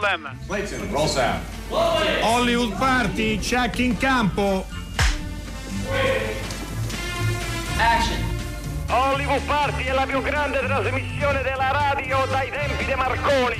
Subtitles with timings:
[0.00, 0.34] Problem.
[0.46, 1.42] Clayton, roll sound.
[1.68, 4.64] Hollywood Party, check in campo.
[7.76, 8.16] Action.
[8.88, 13.56] Hollywood Party è la più grande trasmissione della radio dai tempi di Marconi.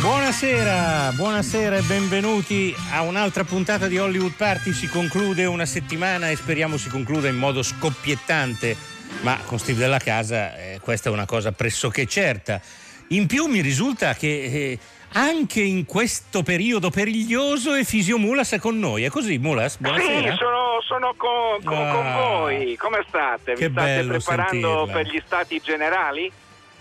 [0.00, 4.72] Buonasera, buonasera e benvenuti a un'altra puntata di Hollywood Party.
[4.72, 8.76] Si conclude una settimana e speriamo si concluda in modo scoppiettante,
[9.22, 12.60] ma con Steve della Casa eh, questa è una cosa pressoché certa.
[13.08, 14.78] In più mi risulta che eh,
[15.12, 19.02] anche in questo periodo periglioso Efisio Mulas è con noi.
[19.04, 19.78] È così, Mulas?
[19.78, 20.30] Buonasera.
[20.30, 21.92] Sì, sono, sono con, con- Ah.
[21.92, 22.76] con voi.
[22.76, 23.54] Come state?
[23.54, 24.50] Vi Che state preparando
[24.86, 24.92] sentirla.
[24.92, 26.32] per gli stati generali?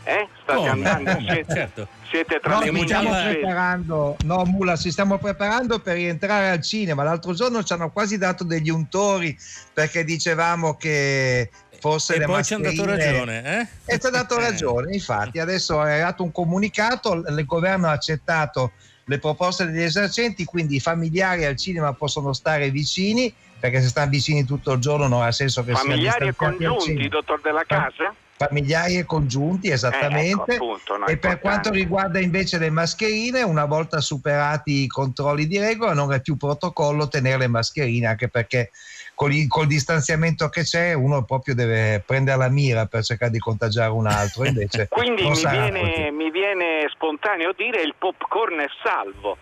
[0.04, 0.28] Eh?
[0.44, 0.70] State Come?
[0.70, 1.12] andando?
[1.14, 1.32] Come?
[1.34, 1.88] Siete, Certo.
[2.10, 7.04] siete tra No, le stiamo preparando, no Mula, ci stiamo preparando per rientrare al cinema.
[7.04, 9.38] L'altro giorno ci hanno quasi dato degli untori
[9.74, 11.50] perché dicevamo che
[11.80, 13.94] forse E le poi ci hanno dato ragione, eh?
[13.94, 18.74] E ci ha dato ragione, infatti adesso è arrivato un comunicato, il governo ha accettato
[19.06, 24.12] le proposte degli esercenti, quindi i familiari al cinema possono stare vicini, perché se stanno
[24.12, 28.14] vicini tutto il giorno non ha senso che siano Familiari e congiunti, dottor Della Casa?
[28.38, 30.54] Familiari e congiunti, Eh, esattamente.
[30.54, 35.46] ecco, appunto, no, e per quanto riguarda invece le mascherine, una volta superati i controlli
[35.46, 38.72] di regola, non è più protocollo tenere le mascherine, anche perché
[39.20, 43.38] con il, col distanziamento che c'è uno proprio deve prendere la mira per cercare di
[43.38, 44.46] contagiare un altro.
[44.46, 49.36] Invece Quindi mi viene, mi viene spontaneo dire il popcorn è salvo.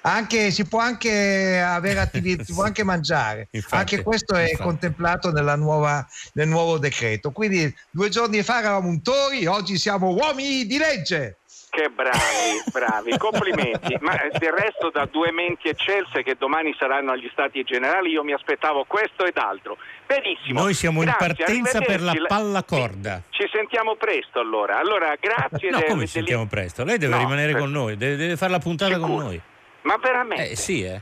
[0.00, 3.46] Anche, si può anche avere attività, si può anche mangiare.
[3.52, 4.62] Infatti, anche questo è infatti.
[4.64, 7.30] contemplato nella nuova- nel nuovo decreto.
[7.30, 11.36] Quindi due giorni fa eravamo untori, oggi siamo uomini di legge.
[11.70, 13.96] Che bravi, bravi, complimenti.
[14.00, 18.24] Ma eh, del resto da due menti eccelse che domani saranno agli stati generali io
[18.24, 19.76] mi aspettavo questo ed altro.
[20.04, 20.62] Benissimo.
[20.62, 22.26] Noi siamo in Grazie, partenza per la arrivederci.
[22.26, 23.22] pallacorda.
[23.30, 24.78] Ci sentiamo presto allora.
[24.80, 25.70] Allora, grazie.
[25.70, 26.82] No, del- come ci sentiamo presto?
[26.82, 29.24] Lei deve No, rimanere per- con noi, deve, deve fare la puntata con Sicuro?
[29.26, 29.40] noi.
[29.82, 30.50] Ma veramente?
[30.50, 31.00] Eh sì, eh.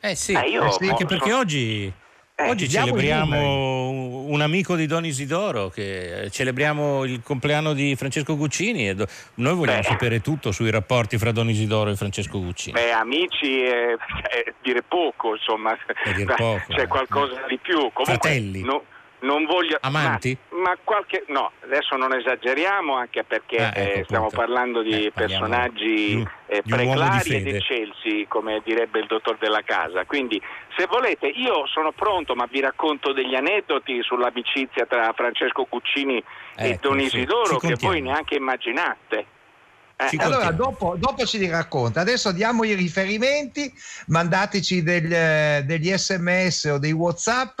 [0.00, 0.32] Eh sì.
[0.32, 1.92] Eh, io Eh sì, Anche perché sono- oggi,
[2.38, 8.36] Eh, oggi celebriamo un amico di Don Isidoro, che eh, celebriamo il compleanno di Francesco
[8.36, 9.86] Guccini e do- noi vogliamo Beh.
[9.86, 12.72] sapere tutto sui rapporti fra Don Isidoro e Francesco Guccini.
[12.78, 13.96] Beh, amici, eh,
[14.36, 15.74] eh, dire poco, insomma,
[16.04, 16.86] È dir Beh, poco, c'è eh.
[16.86, 17.76] qualcosa di più.
[17.76, 18.60] Comunque, Fratelli?
[18.60, 18.84] no-
[19.26, 19.76] non voglio.
[19.80, 20.36] Amanti?
[20.50, 21.24] Ma, ma qualche.
[21.28, 26.28] No, adesso non esageriamo, anche perché Ah, ecco, eh, stiamo parlando di Eh, personaggi di-
[26.46, 27.56] eh, di di preclari ed fede.
[27.58, 30.04] eccelsi, come direbbe il dottor della casa.
[30.04, 30.40] Quindi,
[30.76, 36.16] se volete, io sono pronto, ma vi racconto degli aneddoti sull'amicizia tra Francesco Cuccini
[36.56, 39.26] e Ecco, Don sì, Isidoro ci che voi neanche immaginate.
[39.98, 42.00] Eh, allora dopo, dopo ci li racconta.
[42.02, 43.72] Adesso diamo i riferimenti,
[44.08, 47.58] mandateci del- eh, degli sms o dei whatsapp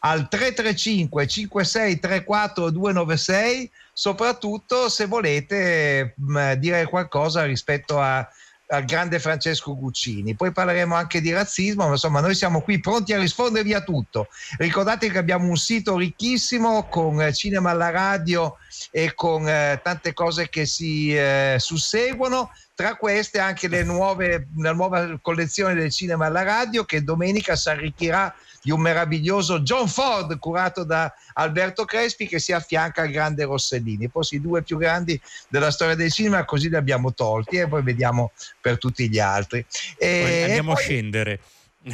[0.00, 8.28] al 335 5634 296, soprattutto se volete mh, dire qualcosa rispetto a-
[8.68, 10.34] al grande Francesco Guccini.
[10.34, 14.28] Poi parleremo anche di razzismo, ma insomma noi siamo qui pronti a rispondervi a tutto.
[14.58, 18.56] Ricordate che abbiamo un sito ricchissimo con eh, cinema alla radio
[18.90, 22.50] e con eh, tante cose che si eh, susseguono.
[22.74, 28.32] Tra queste anche nuove, la nuova collezione del cinema alla radio che domenica si arricchirà
[28.62, 34.08] di un meraviglioso John Ford curato da Alberto Crespi che si affianca al grande Rossellini.
[34.08, 37.82] Poi i due più grandi della storia del cinema così li abbiamo tolti e poi
[37.82, 39.64] vediamo per tutti gli altri.
[39.96, 41.40] E- Poi e andiamo a poi- scendere.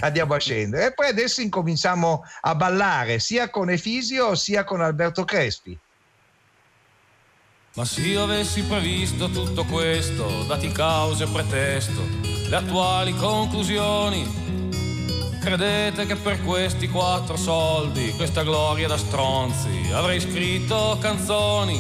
[0.01, 0.87] andiamo a scendere.
[0.87, 5.79] E poi adesso incominciamo a ballare sia con Efisio sia con Alberto Crespi.
[7.77, 12.07] Ma se io avessi previsto tutto questo, dati cause e pretesto,
[12.49, 14.64] le attuali conclusioni,
[15.45, 21.79] credete che per questi quattro soldi, questa gloria da stronzi, avrei scritto canzoni?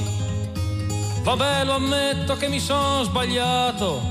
[1.22, 4.02] Vabbè, lo ammetto che mi sono sbagliato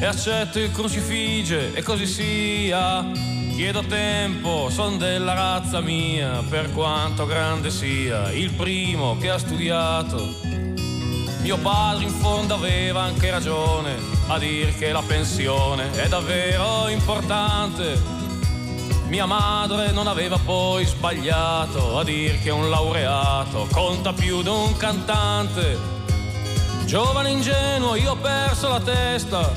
[0.00, 3.06] e accetto il crucifige e così sia.
[3.54, 10.36] Chiedo tempo, son della razza mia, per quanto grande sia, il primo che ha studiato.
[11.42, 13.94] Mio padre in fondo aveva anche ragione
[14.28, 18.13] a dir che la pensione è davvero importante.
[19.14, 24.76] Mia madre non aveva poi sbagliato a dir che un laureato conta più di un
[24.76, 25.78] cantante.
[26.84, 29.54] Giovane ingenuo, io ho perso la testa.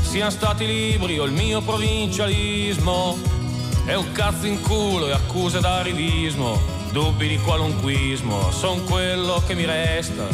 [0.00, 3.18] Siano stati libri o il mio provincialismo.
[3.84, 6.58] È un cazzo in culo e accuse d'arrivismo.
[6.92, 10.26] Dubbi di qualunquismo, son quello che mi resta.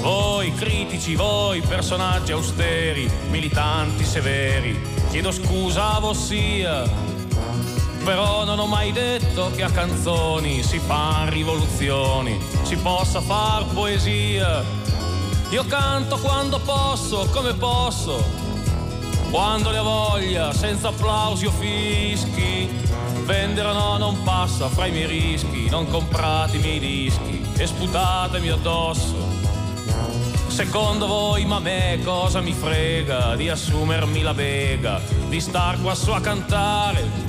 [0.00, 4.80] Voi critici, voi personaggi austeri, militanti severi,
[5.10, 7.16] chiedo scusa a vossia,
[8.08, 14.64] però non ho mai detto che a canzoni si fan rivoluzioni, si possa far poesia.
[15.50, 18.24] Io canto quando posso, come posso,
[19.30, 22.70] quando ne ho voglia, senza applausi o fischi.
[23.26, 28.48] Vendere no, non passa fra i miei rischi, non comprate i miei dischi e sputatemi
[28.48, 29.16] addosso.
[30.46, 35.94] Secondo voi, ma a me cosa mi frega di assumermi la bega, di star qua
[35.94, 37.28] su a cantare?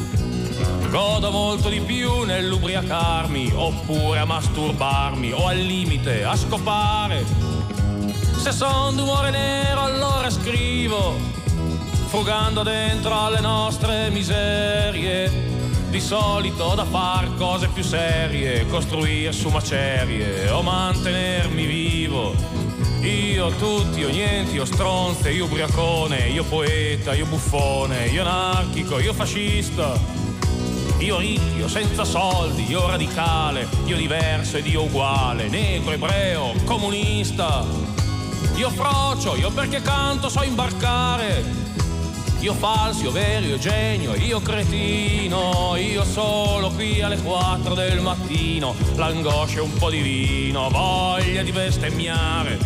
[0.90, 7.24] Godo molto di più nell'ubriacarmi, oppure a masturbarmi, o al limite a scopare.
[8.38, 11.16] Se son d'umore nero allora scrivo,
[12.08, 15.48] frugando dentro alle nostre miserie.
[15.90, 22.36] Di solito da far cose più serie, costruire su macerie o mantenermi vivo.
[23.02, 29.14] Io tutti, io niente, io stronze, io ubriacone, io poeta, io buffone, io anarchico, io
[29.14, 30.19] fascista.
[31.00, 37.66] Io ricco, io senza soldi, io radicale, io diverso ed io uguale, negro, ebreo, comunista.
[38.56, 41.68] Io frocio, io perché canto so imbarcare.
[42.42, 48.76] Io falso, io vero, io genio, io cretino, io solo qui alle 4 del mattino,
[48.96, 52.58] l'angoscia e un po' di vino, voglia di bestemmiare.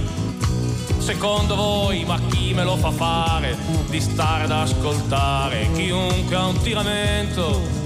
[0.97, 3.57] Secondo voi, ma chi me lo fa fare
[3.89, 7.82] di stare ad ascoltare chiunque ha un tiramento?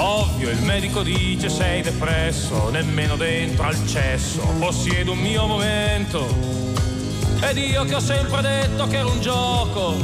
[0.00, 6.24] Ovvio, il medico dice sei depresso, nemmeno dentro al cesso, possiedo un mio momento.
[7.40, 9.96] Ed io che ho sempre detto che era un gioco,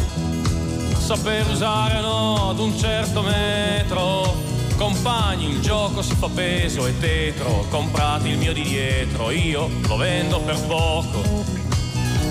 [0.98, 4.34] saper usare no ad un certo metro.
[4.76, 9.96] Compagni, il gioco si fa peso e tetro, comprate il mio di dietro, io lo
[9.96, 11.22] vendo per poco.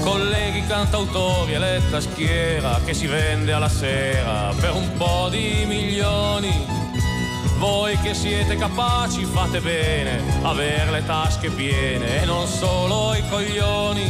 [0.01, 6.82] Colleghi cantautori, eletta schiera che si vende alla sera per un po' di milioni.
[7.63, 14.03] Voi che siete capaci fate bene, aver le tasche piene e non solo i coglioni.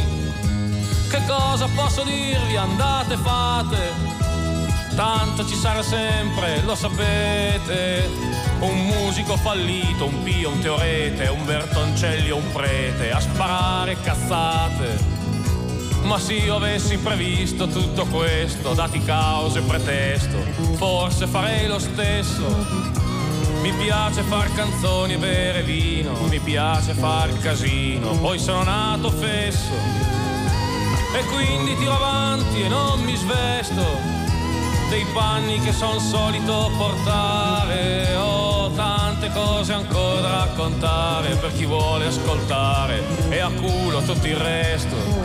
[1.08, 2.56] Che cosa posso dirvi?
[2.56, 3.92] Andate, fate.
[4.96, 8.10] Tanto ci sarà sempre, lo sapete.
[8.58, 14.98] Un musico fallito, un pio, un teorete, un Bertoncelli o un prete a sparare cazzate.
[16.02, 20.38] Ma se io avessi previsto tutto questo, dati cause e pretesto,
[20.74, 22.93] forse farei lo stesso.
[23.64, 29.72] Mi piace far canzoni e bere vino, mi piace far casino, poi sono nato fesso.
[31.14, 33.82] E quindi tiro avanti e non mi svesto
[34.90, 38.14] dei panni che son solito portare.
[38.16, 44.36] Ho tante cose ancora da raccontare per chi vuole ascoltare e a culo tutto il
[44.36, 45.23] resto.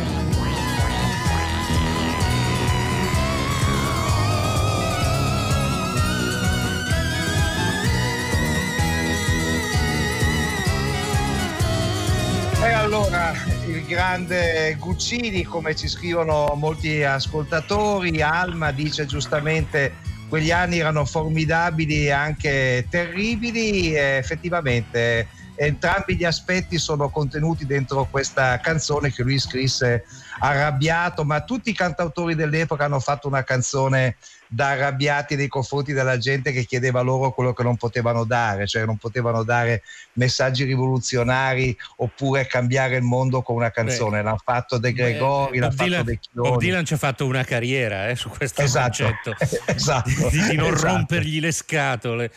[12.90, 13.34] Allora
[13.68, 19.94] il grande Guccini, come ci scrivono molti ascoltatori, Alma dice giustamente
[20.28, 28.08] quegli anni erano formidabili e anche terribili e effettivamente entrambi gli aspetti sono contenuti dentro
[28.10, 30.06] questa canzone che lui scrisse
[30.40, 34.16] arrabbiato, ma tutti i cantautori dell'epoca hanno fatto una canzone
[34.52, 38.84] da arrabbiati nei confronti della gente che chiedeva loro quello che non potevano dare, cioè
[38.84, 44.18] non potevano dare messaggi rivoluzionari oppure cambiare il mondo con una canzone.
[44.18, 46.50] Beh, l'hanno fatto De Gregori, l'ha fatto De Chioni.
[46.50, 49.36] Bob Dylan ci ha fatto una carriera eh, su questo esatto, concetto
[49.72, 50.94] esatto, di, di non esatto.
[50.94, 52.32] rompergli le scatole.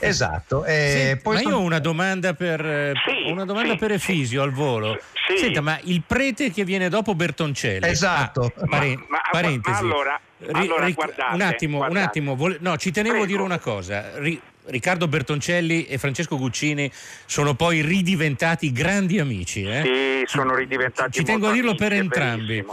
[0.00, 0.64] Esatto.
[0.66, 4.48] Senti, ma io ho una domanda per, sì, una domanda sì, per Efisio sì.
[4.48, 4.98] al volo.
[5.36, 7.86] Senta, ma il prete che viene dopo Bertoncelli.
[7.86, 8.52] Esatto.
[8.56, 9.82] Ah, pare- ma, parentesi.
[9.82, 10.20] Ma allora,
[10.52, 12.00] allora guardate, un attimo, guardate.
[12.00, 12.36] un attimo.
[12.36, 13.24] Vole- no, ci tenevo Prego.
[13.24, 14.18] a dire una cosa.
[14.18, 16.90] Ri- Riccardo Bertoncelli e Francesco Guccini
[17.24, 19.62] sono poi ridiventati grandi amici.
[19.62, 19.82] Eh?
[19.84, 22.64] Sì, sono ridiventati Ci tengo a dirlo amici, per entrambi.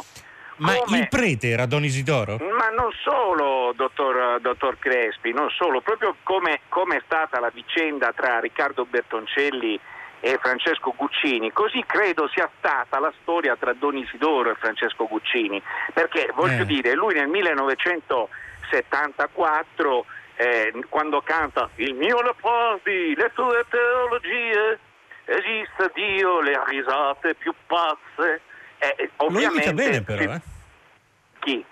[0.55, 1.00] Ma Come?
[1.00, 2.38] il prete era Don Isidoro?
[2.38, 8.13] Ma non solo, dottor, dottor Crespi, non solo, proprio come, come è stata la vicenda
[8.15, 9.79] tra Riccardo Bertoncelli
[10.25, 15.62] e Francesco Guccini, così credo sia stata la storia tra Don Isidoro e Francesco Guccini,
[15.94, 16.65] perché voglio Eh.
[16.65, 24.80] dire, lui nel 1974, eh, quando canta Il mio Leopardi, le tue teologie,
[25.25, 28.39] esiste Dio, le risate più pazze,
[28.77, 29.74] eh, ovviamente...
[29.74, 30.42] bene però, eh?
[31.39, 31.65] Chi?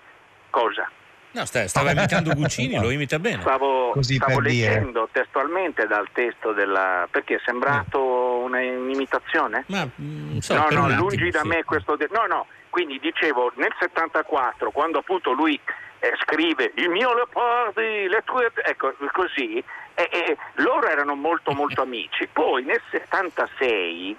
[0.50, 0.90] Cosa?
[1.34, 3.40] No, sta- stava imitando Guccini, lo imita bene.
[3.40, 4.68] Stavo, Così stavo per dire.
[4.68, 7.08] leggendo testualmente dal testo della...
[7.10, 9.64] perché è sembrato una- un'imitazione?
[9.68, 11.48] Ma mm, so, no, per no, un attimo, lungi da sì.
[11.48, 11.96] me questo...
[11.96, 15.58] de- no, no, quindi dicevo, nel 74, quando appunto lui
[16.00, 18.52] eh, scrive il mio Leopardi, le tue...
[18.66, 19.56] ecco, così,
[19.94, 22.28] e- e loro erano molto molto amici.
[22.30, 24.16] Poi nel 76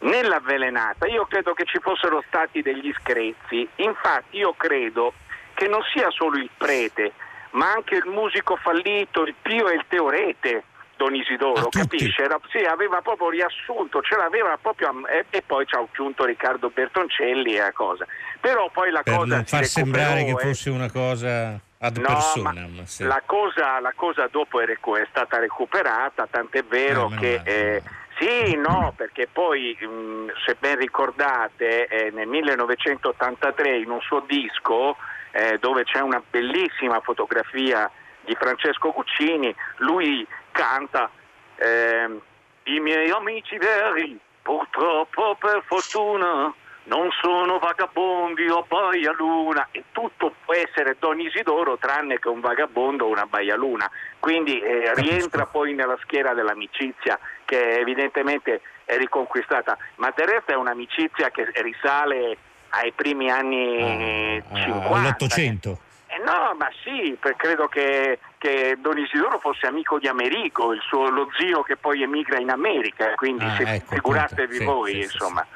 [0.00, 5.12] Nell'avvelenata io credo che ci fossero stati degli screzi, infatti io credo
[5.58, 7.12] che non sia solo il prete,
[7.50, 10.62] ma anche il musico fallito, il pio e il teorete.
[10.96, 12.22] Don Isidoro, capisce?
[12.22, 16.70] Era, sì, aveva proprio riassunto, ce l'aveva proprio e, e poi ci ha aggiunto Riccardo
[16.70, 18.04] Bertoncelli e la cosa.
[18.40, 22.84] Però poi la per cosa non far sembrare che fosse una cosa ad no, personam.
[22.84, 23.04] Sì.
[23.04, 27.82] La, cosa, la, cosa, dopo è, è, stata recuperata, tant'è vero eh, che eh,
[28.18, 34.96] sì, no, perché poi mh, se ben ricordate eh, nel 1983 in un suo disco
[35.32, 41.10] eh, dove c'è una bellissima fotografia di Francesco Guccini, lui canta
[41.56, 42.20] eh,
[42.64, 46.52] I miei amici veri, purtroppo per fortuna,
[46.84, 53.04] non sono vagabondi o baialuna e tutto può essere Don Isidoro tranne che un vagabondo
[53.04, 53.90] o una baialuna.
[54.18, 60.56] Quindi eh, rientra poi nella schiera dell'amicizia che evidentemente è riconquistata, ma del resto è
[60.56, 62.36] un'amicizia che risale
[62.70, 64.88] ai primi anni ah, 50.
[64.88, 65.80] All'Ottocento.
[66.06, 71.10] Eh no, ma sì, credo che, che, Don Isidoro fosse amico di Amerigo, il suo,
[71.10, 74.98] lo zio che poi emigra in America, quindi ah, se, ecco, figuratevi sì, voi, sì,
[75.00, 75.46] insomma.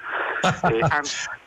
[0.42, 0.74] Sì.
[0.74, 1.28] Eh, anzi,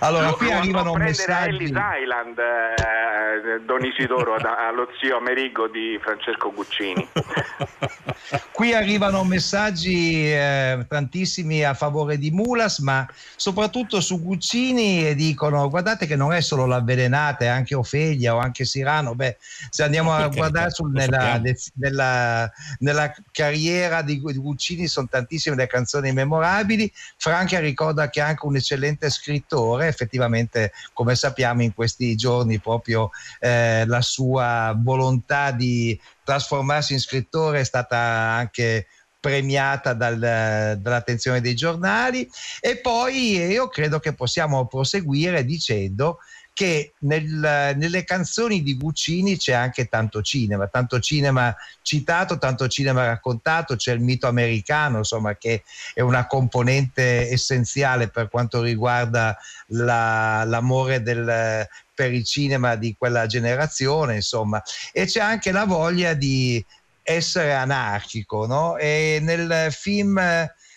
[0.00, 1.48] allora, qui arrivano messaggi.
[1.48, 7.08] Ellis Island, eh, Don Isidoro, da, allo zio Amerigo di Francesco Guccini.
[8.52, 15.68] qui arrivano messaggi eh, tantissimi a favore di Mulas, ma soprattutto su Guccini e dicono:
[15.68, 19.14] guardate che non è solo l'avvelenata, è anche Ofelia o anche Sirano.
[19.14, 19.36] Beh,
[19.70, 21.40] se andiamo a guardare sul, nella,
[21.74, 26.90] nella, nella, carriera di, di Guccini, sono tantissime le canzoni memorabili.
[27.16, 32.58] Franca ricorda che è anche un eccellente scrittore scrittore, effettivamente come sappiamo in questi giorni
[32.58, 38.86] proprio eh, la sua volontà di trasformarsi in scrittore è stata anche
[39.20, 42.28] premiata dal, dall'attenzione dei giornali.
[42.60, 46.18] E poi io credo che possiamo proseguire dicendo
[46.56, 53.04] che nel, nelle canzoni di Guccini c'è anche tanto cinema, tanto cinema citato, tanto cinema
[53.04, 59.36] raccontato, c'è il mito americano, insomma, che è una componente essenziale per quanto riguarda
[59.66, 66.14] la, l'amore del, per il cinema di quella generazione, insomma, e c'è anche la voglia
[66.14, 66.64] di
[67.02, 68.78] essere anarchico, no?
[68.78, 70.18] E nel film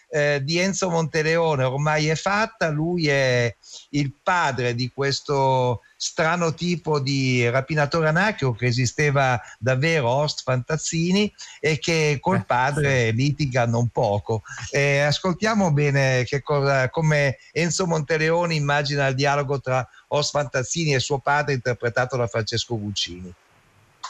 [0.10, 3.56] eh, di Enzo Monteleone ormai è fatta, lui è
[3.89, 11.78] il padre di questo strano tipo di rapinatore anarchico che esisteva davvero Horst Fantazzini e
[11.78, 14.42] che col eh, padre litiga non poco.
[14.72, 21.20] Eh, ascoltiamo bene cosa, come Enzo Monteleone immagina il dialogo tra Horst Fantazzini e suo
[21.20, 23.32] padre interpretato da Francesco Guccini.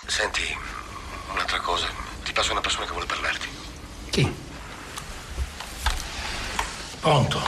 [0.05, 0.43] Senti,
[1.31, 1.87] un'altra cosa,
[2.23, 3.47] ti passo una persona che vuole parlarti.
[4.11, 4.48] Chi?
[6.99, 7.39] Pronto?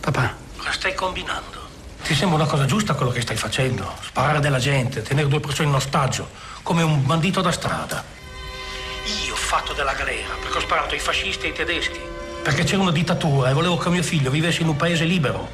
[0.00, 0.34] Papà.
[0.56, 1.60] Cosa stai combinando?
[2.02, 3.94] Ti sembra una cosa giusta quello che stai facendo?
[4.02, 6.28] Sparare della gente, tenere due persone in ostaggio,
[6.62, 8.02] come un bandito da strada.
[9.26, 12.00] Io ho fatto della galera perché ho sparato ai fascisti e ai tedeschi.
[12.42, 15.48] Perché c'era una dittatura e volevo che mio figlio vivesse in un paese libero.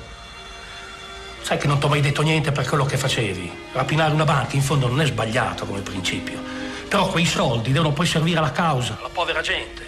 [1.43, 3.71] Sai che non ti ho mai detto niente per quello che facevi.
[3.73, 6.41] Rapinare una banca in fondo non è sbagliato come principio.
[6.89, 9.88] Però quei soldi devono poi servire alla causa, alla povera gente.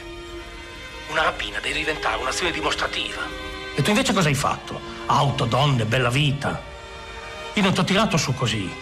[1.11, 3.23] Una rapina deve diventare un'azione dimostrativa.
[3.75, 4.81] E tu invece cosa hai fatto?
[5.07, 6.62] Auto, donne, bella vita.
[7.55, 8.73] Io non ti ho tirato su così.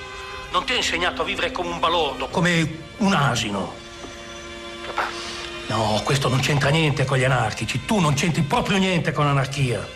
[0.52, 2.28] Non ti ho insegnato a vivere come un balordo.
[2.28, 3.74] Come un asino.
[4.86, 5.08] Papà.
[5.68, 7.84] No, questo non c'entra niente con gli anarchici.
[7.86, 9.86] Tu non c'entri proprio niente con l'anarchia.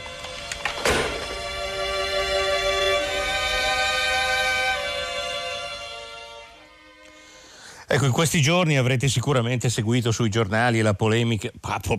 [8.03, 11.49] Ecco, in questi giorni avrete sicuramente seguito sui giornali la polemica,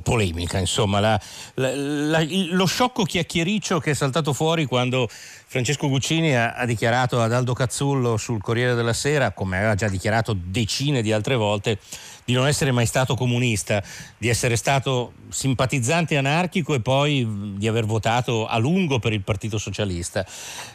[0.04, 1.22] polemica insomma, la,
[1.54, 7.22] la, la, lo sciocco chiacchiericcio che è saltato fuori quando Francesco Guccini ha, ha, dichiarato
[7.22, 11.80] ad Aldo Cazzullo sul Corriere della Sera, come aveva già dichiarato decine di altre volte,
[12.26, 13.84] di non essere mai stato comunista,
[14.18, 19.58] di essere stato simpatizzante anarchico e poi di aver votato a lungo per il Partito
[19.58, 20.26] Socialista.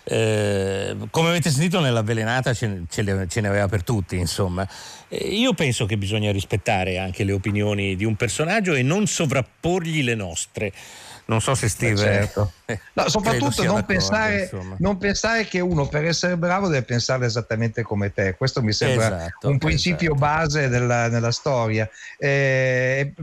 [0.05, 4.69] Eh, come avete sentito nell'avvelenata ce, ce, ne aveva per tutti, insomma.
[5.09, 10.03] Eh, io penso che bisogna rispettare anche le opinioni di un personaggio e non sovrapporgli
[10.03, 10.73] le nostre.
[11.29, 11.97] Non so se Steve.
[11.97, 12.53] Certo.
[12.95, 18.13] No, soprattutto non pensare, non pensare, che uno per essere bravo deve pensare esattamente come
[18.15, 18.35] te.
[18.35, 20.27] Questo mi sembra esatto, un principio esatto.
[20.27, 21.89] base della, nella, storia.
[22.19, 23.15] Eh,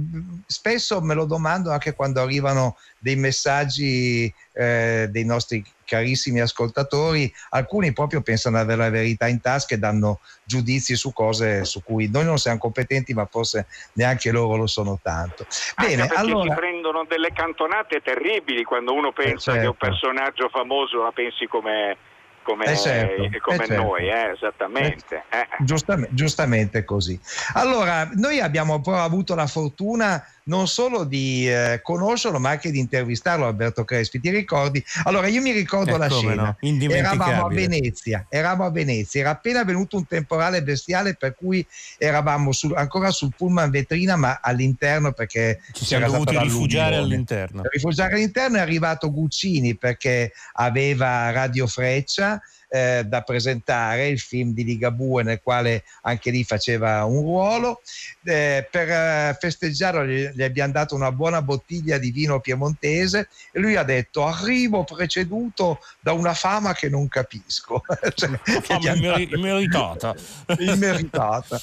[0.45, 7.93] spesso me lo domando anche quando arrivano dei messaggi eh, dei nostri carissimi ascoltatori, alcuni
[7.93, 12.09] proprio pensano di avere la verità in tasca e danno giudizi su cose su cui
[12.09, 15.45] noi non siamo competenti, ma forse neanche loro lo sono tanto.
[15.75, 19.59] Bene, Anche allora si prendono delle cantonate terribili quando uno pensa certo.
[19.59, 19.85] che un certo.
[19.85, 21.97] personaggio famoso la pensi come
[22.45, 23.83] come, eh certo, eh, come eh certo.
[23.83, 25.23] noi, eh, esattamente.
[25.29, 25.47] Eh, eh.
[25.59, 27.19] Giustamente, giustamente, così.
[27.53, 32.79] Allora, noi abbiamo però avuto la fortuna non solo di eh, conoscerlo, ma anche di
[32.79, 34.19] intervistarlo, Alberto Crespi.
[34.19, 34.83] Ti ricordi?
[35.03, 36.55] Allora, io mi ricordo la scena.
[36.59, 41.65] No, eravamo a Venezia, eravamo a Venezia, era appena venuto un temporale bestiale per cui
[41.97, 47.63] eravamo sul, ancora sul pullman vetrina, ma all'interno perché ci siamo dovuti rifugiare all'interno.
[47.71, 52.41] Rifugiare all'interno è arrivato Guccini perché aveva Radio Freccia
[52.75, 57.81] eh, da presentare, il film di Ligabue nel quale anche lì faceva un ruolo.
[58.23, 63.59] Eh, per eh, festeggiarlo gli, gli, abbiamo dato una buona bottiglia di vino piemontese e
[63.59, 67.81] lui ha detto arrivo preceduto da una fama che non capisco.
[68.13, 70.13] cioè, fama immeri- immeritata.
[70.59, 71.61] immeritata.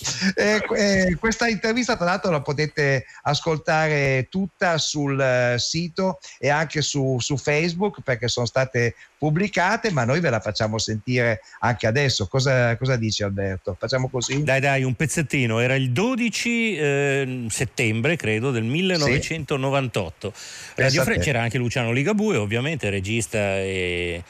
[1.18, 7.36] questa intervista tra l'altro la potete ascoltare tutta sul uh, sito e anche su, su
[7.36, 12.26] Facebook perché sono state pubblicate, ma noi ve la facciamo sentire anche adesso.
[12.26, 13.76] Cosa, cosa dici Alberto?
[13.78, 14.42] Facciamo così?
[14.42, 15.60] Dai, dai, un pezzettino.
[15.60, 20.32] Era il 12 eh, settembre, credo, del 1998.
[20.34, 20.72] Sì.
[20.74, 24.24] Radio Fre- c'era anche Luciano Ligabue, ovviamente, regista e,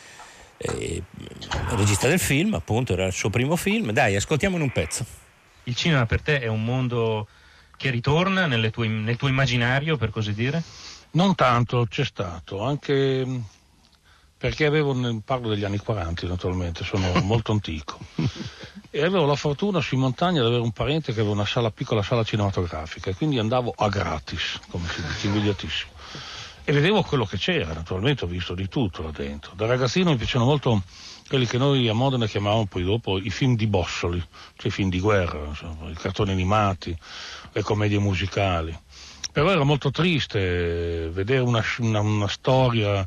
[0.59, 1.03] e,
[1.71, 3.93] regista del film, appunto, era il suo primo film.
[3.93, 5.07] Dai, ascoltiamone un pezzo.
[5.63, 7.29] Il cinema per te è un mondo
[7.79, 10.63] che ritorna tue, nel tuo immaginario, per così dire?
[11.13, 13.25] Non tanto, c'è stato, anche
[14.43, 14.93] perché avevo,
[15.25, 17.97] parlo degli anni 40 naturalmente, sono molto antico,
[18.91, 22.03] e avevo la fortuna sui montagni di avere un parente che aveva una sala, piccola
[22.03, 25.93] sala cinematografica e quindi andavo a gratis, come si dice, immediatissimo.
[26.65, 29.53] E vedevo quello che c'era, naturalmente ho visto di tutto là dentro.
[29.55, 30.83] Da ragazzino mi piacciono molto
[31.29, 34.21] quelli che noi a Modena chiamavamo poi dopo i film di Bossoli,
[34.57, 36.97] cioè i film di guerra, insomma, i cartoni animati,
[37.52, 38.76] le commedie musicali.
[39.31, 43.07] Però era molto triste vedere una, una, una storia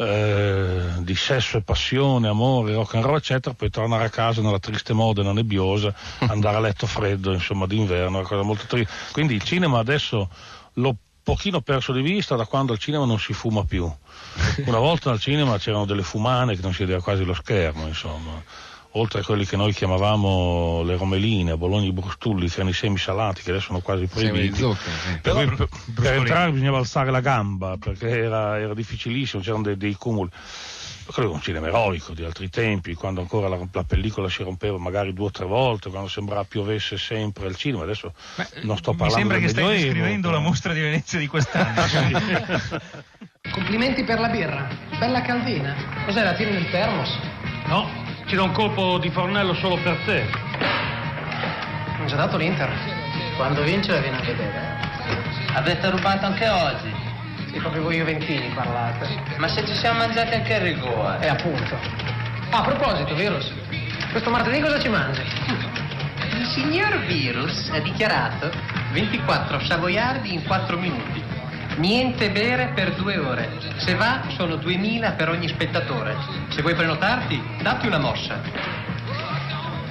[0.00, 4.58] eh, di sesso e passione, amore, rock and roll, eccetera, poi tornare a casa nella
[4.58, 5.94] triste Modena nebbiosa,
[6.26, 8.90] andare a letto freddo, insomma, d'inverno, una cosa molto triste.
[9.12, 10.30] Quindi il cinema adesso
[10.74, 13.84] l'ho pochino perso di vista da quando al cinema non si fuma più.
[14.64, 18.42] Una volta al cinema c'erano delle fumane che non si vedeva quasi lo schermo, insomma
[18.92, 22.74] oltre a quelli che noi chiamavamo le romeline, a Bologna i brustulli, che erano i
[22.74, 24.56] semi salati, che adesso sono quasi proibiti.
[24.56, 25.18] Zucchero, sì.
[25.20, 29.94] per, per, per, entrare bisognava alzare la gamba, perché era, era difficilissimo, c'erano dei, dei
[29.94, 30.30] cumuli
[31.12, 35.12] credo un cinema eroico di altri tempi, quando ancora la, la, pellicola si rompeva magari
[35.12, 37.82] due o tre volte, quando sembrava piovesse sempre al cinema.
[37.82, 41.26] Adesso Beh, non sto parlando Mi sembra che stai descrivendo la mostra di Venezia di
[41.26, 41.82] quest'anno.
[43.50, 46.04] Complimenti per la birra, bella caldina.
[46.04, 47.18] Cos'è la tiri nel termos?
[47.66, 50.24] No, ci do un colpo di fornello solo per te.
[51.98, 52.70] Non ci ha dato l'Inter.
[53.34, 54.78] Quando vince la viene a vedere.
[55.54, 56.94] Avete rubato anche oggi.
[57.50, 59.08] Sì, proprio voi Juventini parlate.
[59.38, 61.18] Ma se ci siamo mangiati anche il rigore.
[61.18, 61.76] E eh, appunto.
[62.50, 63.52] Ah, a proposito, Virus,
[64.12, 65.22] questo martedì cosa ci mangi?
[66.38, 68.48] Il signor Virus ha dichiarato
[68.92, 71.29] 24 savoiardi in 4 minuti.
[71.76, 73.48] Niente bere per due ore.
[73.76, 76.16] Se va, sono 2000 per ogni spettatore.
[76.50, 78.40] Se vuoi prenotarti, datti una mossa.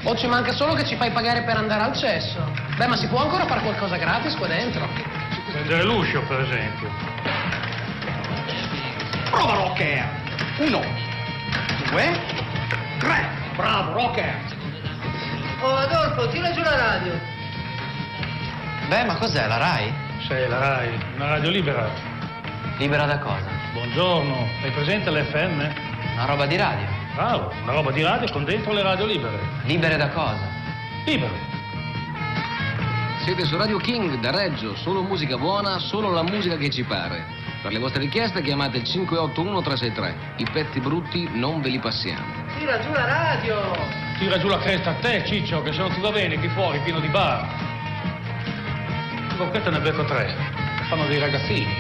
[0.04, 2.52] O ci manca solo che ci fai pagare per andare al cesso.
[2.78, 4.88] Beh, ma si può ancora fare qualcosa gratis qua dentro?
[5.52, 6.90] Prendere l'uscio, per esempio.
[9.32, 10.10] Prova Rocker!
[10.60, 10.82] Uno,
[11.90, 12.20] due,
[13.00, 13.30] tre.
[13.56, 14.36] Bravo, Rocker!
[15.62, 17.20] Oh, Adolfo, tira giù la radio.
[18.88, 19.94] Beh, ma cos'è, la RAI?
[20.30, 21.90] Sei la RAI, una radio libera.
[22.78, 23.50] Libera da cosa?
[23.74, 25.58] Buongiorno, hai presente l'FM?
[26.14, 26.86] Una roba di radio.
[27.16, 29.40] Bravo, una roba di radio con dentro le radio libere.
[29.64, 30.48] Libere da cosa?
[31.06, 31.34] Libere.
[33.24, 37.26] Siete su Radio King da Reggio, solo musica buona, solo la musica che ci pare.
[37.64, 40.34] Per le vostre richieste chiamate il 581 363.
[40.44, 42.46] I pezzi brutti non ve li passiamo.
[42.56, 43.58] Tira giù la radio!
[44.20, 46.78] Tira giù la cresta a te, Ciccio, che se non ti va bene qui fuori,
[46.82, 47.69] pieno di bar
[49.40, 50.36] boccetta ne becco tre.
[50.90, 51.74] Fanno dei ragazzini.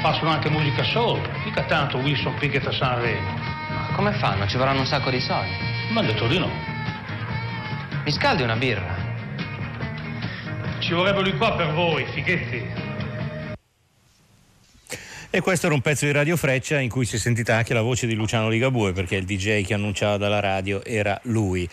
[0.00, 1.20] Passano anche musica soul.
[1.44, 3.30] Mica tanto Wilson Pickett a Sanremo.
[3.30, 4.46] Ma come fanno?
[4.46, 5.50] Ci vorranno un sacco di soldi.
[5.90, 6.48] Hanno detto di no.
[8.04, 8.96] Mi scaldi una birra?
[10.78, 12.86] Ci vorrebbe lui qua per voi, fighetti.
[15.30, 17.82] E questo era un pezzo di Radio Freccia in cui si è sentita anche la
[17.82, 21.68] voce di Luciano Ligabue perché il DJ che annunciava dalla radio era lui.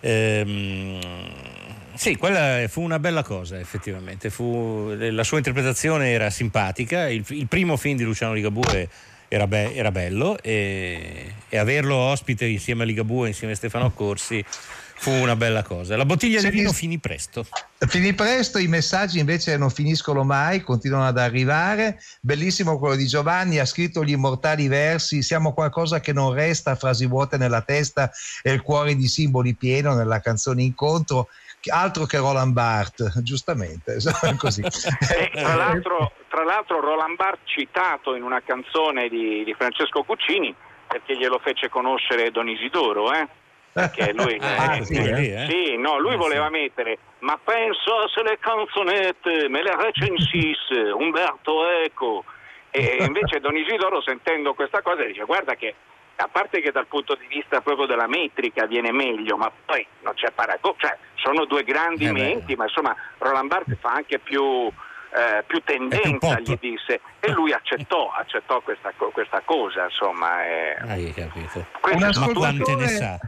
[0.00, 1.63] Ehm
[1.96, 4.30] Sì, quella fu una bella cosa, effettivamente.
[4.30, 7.08] Fu, la sua interpretazione era simpatica.
[7.08, 8.88] Il, il primo film di Luciano Ligabue
[9.28, 14.44] era, be- era bello e, e, averlo ospite insieme a Ligabue, insieme a Stefano Corsi,
[14.46, 15.96] fu una bella cosa.
[15.96, 17.46] La bottiglia di vino finì presto.
[17.86, 21.98] Finì presto, i messaggi invece non finiscono mai, continuano ad arrivare.
[22.20, 27.06] Bellissimo quello di Giovanni, ha scritto gli immortali versi, siamo qualcosa che non resta, frasi
[27.06, 28.10] vuote nella testa
[28.42, 31.28] e il cuore di simboli pieno nella canzone Incontro
[31.70, 33.96] altro che Roland Barthes, giustamente.
[34.38, 34.62] Così.
[34.62, 40.54] E, tra, l'altro, tra, l'altro, Roland Barthes citato in una canzone di, di Francesco Cuccini
[40.86, 43.26] perché glielo fece conoscere Don Isidoro, eh?
[43.72, 45.46] Perché lui, ah, eh, sì, eh?
[45.48, 52.24] sì, no, lui voleva mettere, ma penso se le canzonette me le recensisse Umberto Eco.
[52.70, 55.74] E invece Don Isidoro sentendo questa cosa dice guarda che
[56.16, 60.14] a parte che dal punto di vista proprio della metrica viene meglio, ma poi non
[60.14, 64.42] c'è paragone, cioè sono due grandi Eh menti, ma insomma Roland Barthes fa anche più,
[64.42, 70.44] eh, più tendenza, gli disse, e lui accettò, accettò questa, questa cosa, insomma.
[70.46, 70.76] eh.
[70.86, 71.66] Hai capito.
[71.80, 73.18] Questo Un sono tutti- Quante ne sa?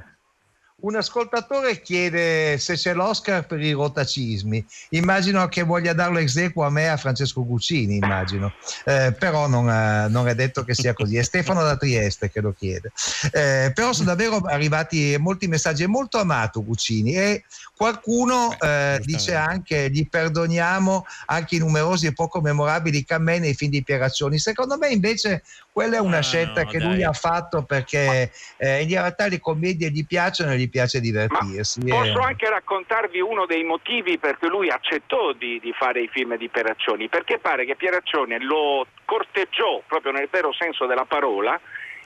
[0.87, 4.65] Un ascoltatore chiede se c'è l'Oscar per i rotacismi.
[4.91, 8.53] Immagino che voglia darlo ex equo a me e a Francesco Guccini, immagino.
[8.85, 11.17] Eh, però non, eh, non è detto che sia così.
[11.17, 12.93] È Stefano da Trieste che lo chiede.
[13.33, 15.83] Eh, però sono davvero arrivati molti messaggi.
[15.83, 17.45] È molto amato Guccini e
[17.77, 23.73] qualcuno eh, dice anche gli perdoniamo anche i numerosi e poco memorabili cammè nei film
[23.73, 24.39] di Pieraccioni.
[24.39, 25.43] Secondo me invece
[25.77, 26.87] quella è una Ah, scelta no, che dai.
[26.89, 31.81] lui ha fatto perché eh, in realtà le commedie gli piacciono e gli piace divertirsi.
[31.85, 32.25] Posso eh.
[32.25, 36.49] anche raccontarvi uno dei motivi per cui lui accettò di, di fare i film di
[36.49, 41.61] Pieraccioni, perché pare che Pieraccioni lo corteggiò proprio nel vero senso della parola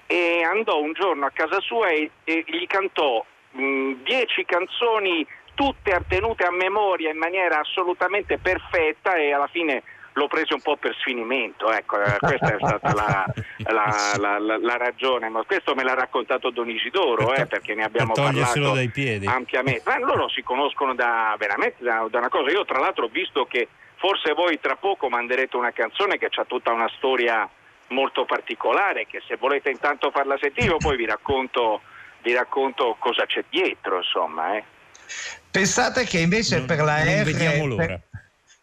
[0.04, 5.96] e andò un giorno a casa sua e, e gli cantò mh, dieci canzoni tutte
[6.09, 9.85] tenute a memoria in maniera assolutamente perfetta e alla fine
[10.20, 13.24] lo prese un po' per sfinimento, ecco, eh, questa è stata la,
[13.72, 17.85] la- la- la- la ragione, ma questo me l'ha raccontato Don Isidoro, eh, perché ne
[17.85, 19.26] abbiamo per toglierselo parlato dai piedi.
[19.26, 19.83] ampiamente.
[19.87, 22.50] Ma loro si conoscono da veramente da, da una cosa.
[22.50, 26.44] Io tra l'altro ho visto che forse voi tra poco manderete una canzone che ha
[26.44, 27.48] tutta una storia
[27.88, 31.80] molto particolare, che se volete intanto farla sentire poi vi racconto,
[32.22, 34.56] vi racconto cosa c'è dietro, insomma.
[34.56, 34.64] Eh.
[35.50, 37.87] Pensate che invece Non- per la non R vediamo l'ora.
[37.87, 38.00] per,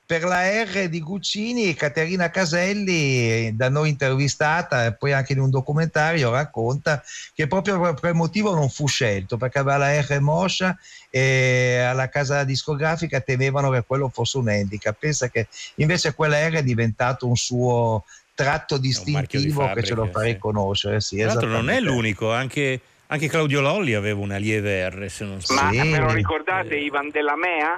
[0.07, 5.49] per la R di Guccini, Caterina Caselli, da noi intervistata e poi anche in un
[5.49, 10.77] documentario, racconta che proprio per quel motivo non fu scelto, perché aveva la R moscia
[11.09, 14.95] e alla casa discografica temevano che quello fosse un handicap.
[14.97, 20.11] Pensa che invece quella R è diventato un suo tratto distintivo che ce lo fa
[20.13, 20.25] fabbrica, sì.
[20.31, 21.01] riconoscere.
[21.01, 25.25] Sì, Tra l'altro non è l'unico, anche, anche Claudio Lolli aveva una lieve R, se
[25.25, 25.91] non Ma sbaglio.
[25.91, 27.77] ve lo ricordate Ivan della Mea?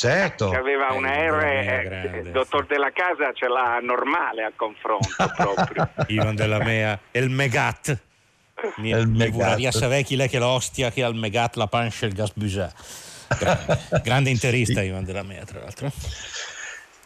[0.00, 0.48] Certo.
[0.48, 4.54] Che aveva Eh, una Ivan R, eh, il dottor Della Casa ce l'ha normale al
[4.56, 5.90] confronto proprio.
[6.06, 7.98] Ivan della Mea e il Megat.
[8.76, 9.34] Mi, Il mi Megat.
[9.34, 12.72] vuraria savè chi è che l'ostia che al Megat la pancia il gas busà.
[13.38, 15.92] Grande, grande interista Ivan della Mea, tra l'altro.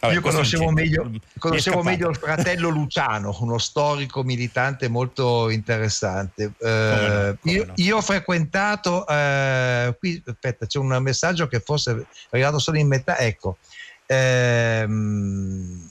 [0.05, 6.51] Vabbè, Io conoscevo, meglio, conoscevo meglio il fratello Luciano, uno storico militante molto interessante.
[6.57, 12.59] Eh, io, io ho frequentato, eh, qui aspetta, c'è un messaggio che forse è arrivato
[12.59, 13.17] solo in metà.
[13.17, 13.57] Ecco,
[14.05, 15.89] ehm,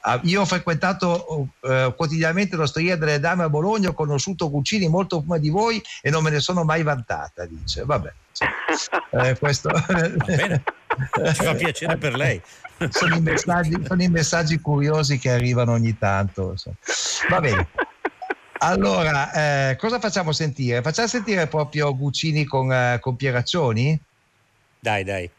[0.00, 5.20] ah, io ho frequentato eh, quotidianamente l'Osteria delle Dame a Bologna, ho conosciuto Guccini molto
[5.20, 7.84] prima di voi e non me ne sono mai vantata, dice.
[7.84, 8.48] Vabbè, cioè,
[9.10, 9.70] eh, questo...
[10.98, 12.40] Ci fa piacere per lei.
[12.90, 16.54] Sono, i messaggi, sono i messaggi curiosi che arrivano ogni tanto.
[17.28, 17.68] Va bene.
[18.60, 20.82] Allora, eh, cosa facciamo sentire?
[20.82, 24.00] Facciamo sentire proprio Guccini con, eh, con Pieraccioni?
[24.80, 25.30] Dai, dai.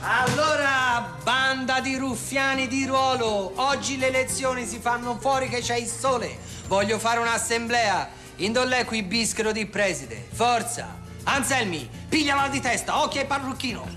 [0.00, 5.86] Allora, banda di ruffiani di ruolo, oggi le elezioni si fanno fuori che c'è il
[5.86, 6.36] sole.
[6.66, 8.08] Voglio fare un'assemblea.
[8.36, 10.26] Indollè qui bischero di preside.
[10.32, 11.03] Forza!
[11.24, 13.88] Anselmi, pigliala di testa, occhio ai parrucchino.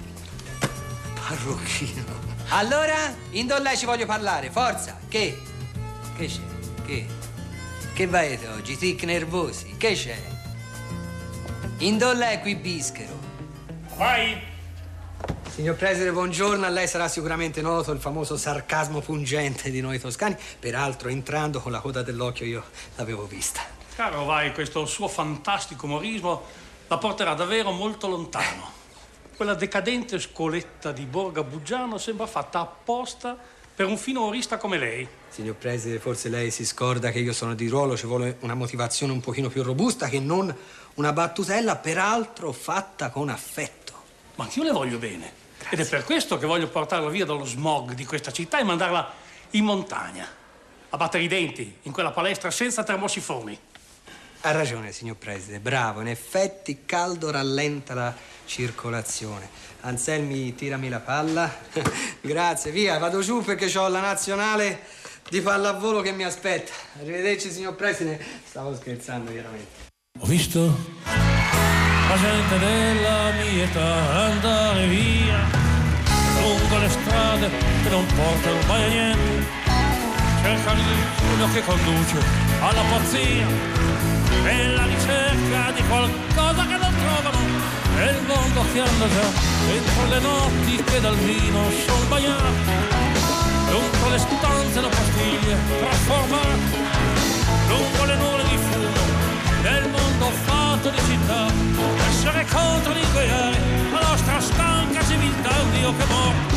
[1.27, 2.03] Parrucchino.
[2.49, 2.95] Allora,
[3.31, 4.97] indollè ci voglio parlare, forza.
[5.09, 5.41] Che?
[6.15, 6.39] Che c'è?
[6.85, 7.05] Che?
[7.93, 9.75] Che vaete oggi, tic nervosi?
[9.77, 10.17] Che c'è?
[11.79, 13.19] Indollè qui bischero.
[13.97, 14.39] Vai!
[15.53, 16.65] Signor Preside, buongiorno.
[16.65, 20.37] A lei sarà sicuramente noto il famoso sarcasmo pungente di noi toscani.
[20.59, 22.63] Peraltro, entrando con la coda dell'occhio, io
[22.95, 23.61] l'avevo vista.
[23.95, 26.43] Caro Vai, questo suo fantastico umorismo
[26.87, 28.75] la porterà davvero molto lontano.
[29.35, 33.37] Quella decadente scoletta di Borga Buggiano sembra fatta apposta
[33.75, 35.07] per un fino orista come lei.
[35.29, 39.11] Signor Preside, forse lei si scorda che io sono di ruolo, ci vuole una motivazione
[39.11, 40.55] un pochino più robusta che non
[40.95, 43.93] una battutella, peraltro fatta con affetto.
[44.35, 45.45] Ma anch'io le voglio bene.
[45.69, 49.13] Ed è per questo che voglio portarla via dallo smog di questa città e mandarla
[49.51, 50.27] in montagna,
[50.89, 53.59] a battere i denti, in quella palestra senza termosifoni.
[54.47, 55.99] Ha ragione, signor Preside, bravo.
[55.99, 59.49] In effetti caldo rallenta la circolazione.
[59.81, 61.53] Anselmi, tirami la palla.
[62.21, 64.79] Grazie, via, vado giù perché ho la nazionale
[65.29, 66.71] di pallavolo che mi aspetta.
[67.01, 68.23] Arrivederci, signor Preside.
[68.47, 69.67] Stavo scherzando, veramente.
[70.17, 70.61] Ho visto
[71.03, 75.39] la gente della mia età andare via
[76.41, 77.49] lungo le strade
[77.83, 79.45] che non portano mai a niente.
[80.41, 80.81] Cercano
[81.17, 82.17] quello che conduce
[82.61, 87.39] alla pazzia nella ricerca di qualcosa che non trovano.
[87.95, 89.29] Nel mondo che già
[89.67, 93.07] dentro le notti che dal vino sono bagnate
[93.69, 96.77] lungo le stanze da pastiglie trasformate
[97.67, 99.05] lungo le nuvole di fumo
[99.61, 101.47] del mondo fatto di città.
[102.07, 103.57] Essere contro l'ingoiare
[103.91, 106.55] la nostra stanca civiltà un Dio che è morto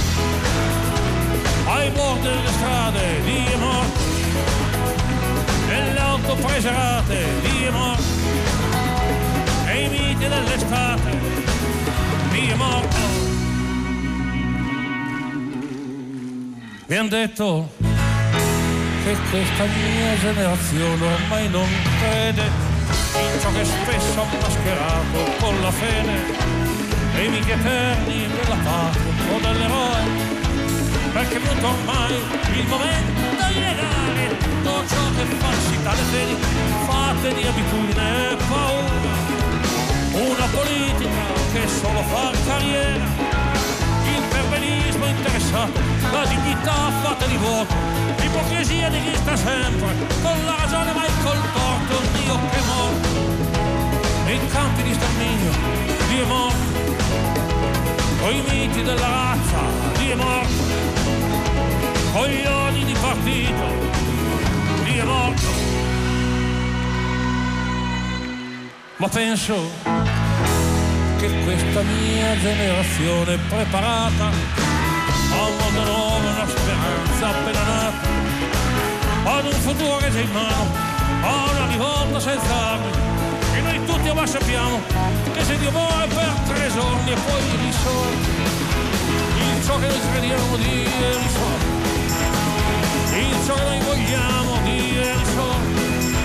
[1.67, 4.20] ai bordi delle strade Dio è
[5.71, 8.03] morto nelle auto preserate Dio è morto
[9.65, 11.19] nei miti dell'estate
[12.31, 12.97] Dio è morto
[16.87, 17.69] mi hanno detto
[19.05, 21.69] che questa mia generazione ormai non
[22.01, 22.43] crede
[23.15, 26.49] in ciò che spesso ha mascherato con la fede
[27.15, 30.39] e i miti eterni della patria o dell'eroe
[31.13, 32.15] perché è venuto ormai
[32.55, 33.40] il momento di
[35.21, 36.37] tutto ciò che è falsità le fedi
[36.87, 39.29] fatte di abitudine e paura.
[40.13, 43.05] Una politica che solo fa carriera.
[44.05, 45.81] Il perbenismo interessato
[46.13, 47.75] la dignità fatta di voto
[48.19, 53.09] l'ipocrisia di chi sta sempre con la ragione mai col torto Dio che è morto.
[54.25, 55.53] Nei campi di sterminio
[56.09, 56.79] Dio è morto.
[58.21, 59.61] Con i miti della razza
[59.99, 60.79] Dio è morto.
[62.13, 64.10] Con gli odi di partito
[64.93, 65.71] Dio è morto
[69.01, 69.55] ma penso
[71.19, 78.09] che questa mia generazione preparata a un mondo nuovo, una speranza appena nata,
[79.39, 80.67] ad un futuro che è già in mano,
[81.23, 82.91] a una rivolta senza armi.
[83.55, 84.81] E noi tutti ormai sappiamo
[85.33, 88.31] che se Dio muore per tre giorni e poi risorge,
[89.39, 91.80] in ciò che noi crediamo di risorge,
[93.19, 96.17] in ciò che vogliamo di risorge,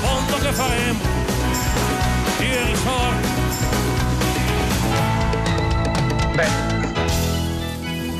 [0.00, 1.00] mondo che faremo
[2.38, 3.34] di risorge.
[6.34, 6.74] Beh,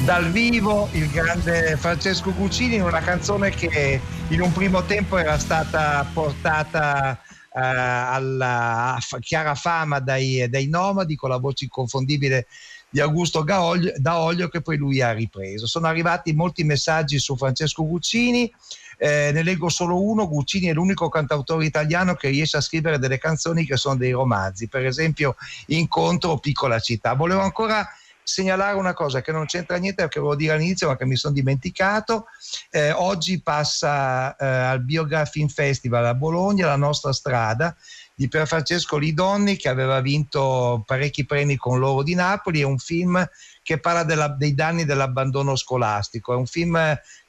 [0.04, 5.38] dal vivo il grande Francesco Cucini in una canzone che in un primo tempo era
[5.38, 7.20] stata portata
[7.56, 12.46] eh, alla chiara fama dai, dai nomadi con la voce inconfondibile
[12.88, 15.66] di Augusto Gaoglio, Daoglio che poi lui ha ripreso.
[15.66, 18.53] Sono arrivati molti messaggi su Francesco Guccini,
[18.99, 23.18] eh, ne leggo solo uno, Guccini è l'unico cantautore italiano che riesce a scrivere delle
[23.18, 27.14] canzoni che sono dei romanzi, per esempio Incontro o Piccola città.
[27.14, 27.87] Volevo ancora
[28.27, 31.33] segnalare una cosa che non c'entra niente, che volevo dire all'inizio ma che mi sono
[31.33, 32.27] dimenticato.
[32.70, 37.77] Eh, oggi passa eh, al Biography Festival a Bologna la nostra strada
[38.18, 42.79] di Pier Francesco Lidonni che aveva vinto parecchi premi con loro di Napoli, è un
[42.79, 43.22] film
[43.62, 46.79] che parla della, dei danni dell'abbandono scolastico, è un film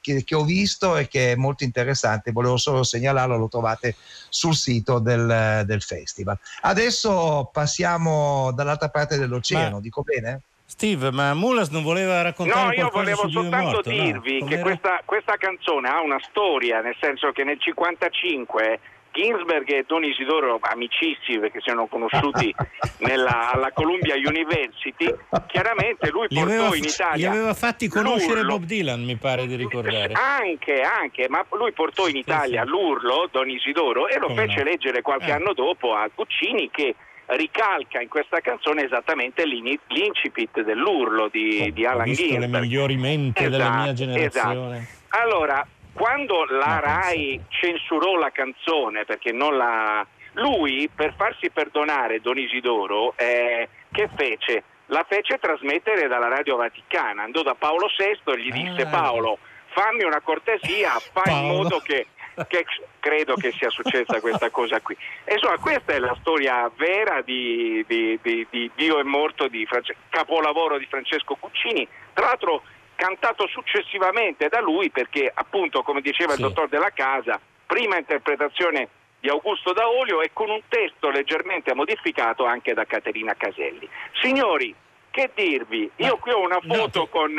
[0.00, 3.96] che, che, ho visto e che è molto interessante, volevo solo segnalarlo, lo trovate
[4.30, 6.38] sul sito del, del festival.
[6.62, 10.40] Adesso passiamo dall'altra parte dell'oceano, Ma- dico bene?
[10.64, 14.02] Steve, ma Mulas non voleva raccontare No, io volevo soltanto Morto, no?
[14.04, 14.62] dirvi che Com'era?
[14.62, 18.80] questa, questa canzone ha una storia, nel senso che nel 55
[19.18, 22.54] Ginsberg e Don Isidoro, amicissimi perché si erano conosciuti
[23.00, 25.12] nella, alla Columbia University,
[25.48, 28.58] chiaramente lui Li portò aveva, in gli Italia aveva fatti conoscere l'urlo.
[28.58, 30.12] Bob Dylan, mi pare di ricordare.
[30.12, 34.70] Anche, anche, ma lui portò in Italia l'urlo, Don Isidoro, e lo Come fece no?
[34.70, 35.32] leggere qualche Eh.
[35.32, 36.94] anno dopo a Guccini che
[37.26, 42.62] ricalca in questa canzone esattamente l'incipit dell'urlo di, di Ho Alan visto le Ginsberg.
[42.62, 44.76] migliori mente della mia Esatto, generazione.
[44.78, 44.96] esatto.
[45.22, 45.66] Allora,
[45.98, 50.06] quando la RAI censurò la canzone perché non la...
[50.34, 54.62] Lui, per farsi perdonare Don Isidoro, eh, che fece?
[54.86, 58.88] La fece trasmettere dalla Radio Vaticana, andò da Paolo VI e gli disse Ah.
[58.88, 59.38] Paolo,
[59.70, 62.06] fammi una cortesia, fai in modo che,
[62.46, 62.64] che
[63.00, 64.96] credo che sia successa questa cosa qui.
[65.24, 69.66] E insomma, questa è la storia vera di, di- di- di Dio è morto, di
[69.66, 71.86] France- capolavoro di Francesco Cuccini.
[72.14, 72.62] Tra l'altro
[72.98, 76.40] cantato successivamente da lui perché appunto come diceva Sì.
[76.40, 78.88] il dottor Della Casa, prima interpretazione
[79.20, 83.88] di Augusto Daolio e con un testo leggermente modificato anche da Caterina Caselli.
[84.20, 84.74] Signori,
[85.12, 85.88] che dirvi?
[85.96, 87.34] Io qui ho una foto con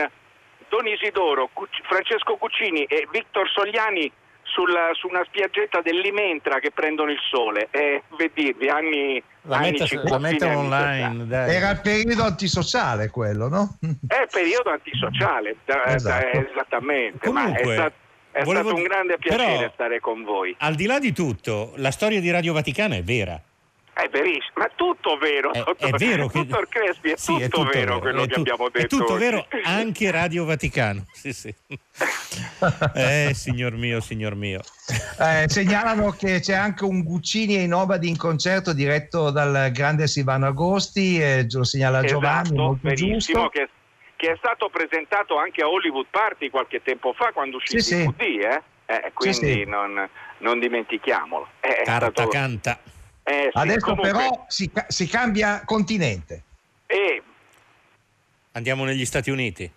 [0.69, 1.50] Don Isidoro,
[1.84, 4.10] Francesco Cuccini e Victor Sogliani
[4.52, 7.68] sulla- su una spiaggetta dell'Imentra che prendono il sole.
[7.72, 11.56] E per dirvi, anni, La anni metta, 50, la metta anni online, dai.
[11.56, 13.78] Era il periodo antisociale quello, no?
[14.08, 16.48] È periodo antisociale, da- da- Esatto.
[16.52, 17.92] esattamente, ma è, Comunque, sta-
[18.32, 20.56] è volevo stato un grande piacere però- stare con voi.
[20.60, 23.40] Al di là di tutto, la storia di Radio Vaticana è vera.
[24.00, 27.66] È verissimo, ma è tutto vero, È, è vero che dottor Crespi, è, Sì, tutto
[27.66, 28.86] vero quello è che tu- abbiamo detto.
[28.86, 29.24] È tutto oggi.
[29.24, 31.06] vero, anche Radio Vaticano.
[31.14, 31.54] Sì, sì.
[32.96, 34.62] Eh, signor mio, signor mio.
[35.20, 40.08] Eh, segnalano che c'è anche un Guccini e i Nobadi in concerto diretto dal grande
[40.08, 43.50] Silvano Agosti, e lo segnala Giovanni, Esatto, molto verissimo, giusto.
[43.50, 43.70] che,
[44.16, 48.02] che è stato presentato anche a Hollywood Party qualche tempo fa quando uscì Sì, il
[48.02, 48.06] sì.
[48.06, 48.62] DVD, eh?
[48.86, 49.64] Eh, quindi sì.
[49.66, 50.08] Non,
[50.40, 51.48] non dimentichiamolo.
[51.60, 52.80] È Carta stato- canta.
[53.30, 56.44] Eh, sì, Adesso comunque- però si, si cambia continente.
[56.88, 57.22] eh,
[58.54, 59.70] Andiamo negli Stati Uniti.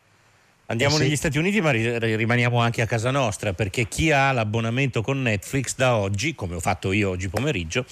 [0.67, 1.05] Andiamo Eh sì.
[1.05, 5.03] negli Stati Uniti, ma ri- ri- rimaniamo anche a casa nostra, perché chi ha l'abbonamento
[5.03, 7.85] con Netflix da oggi, come ho fatto io oggi pomeriggio,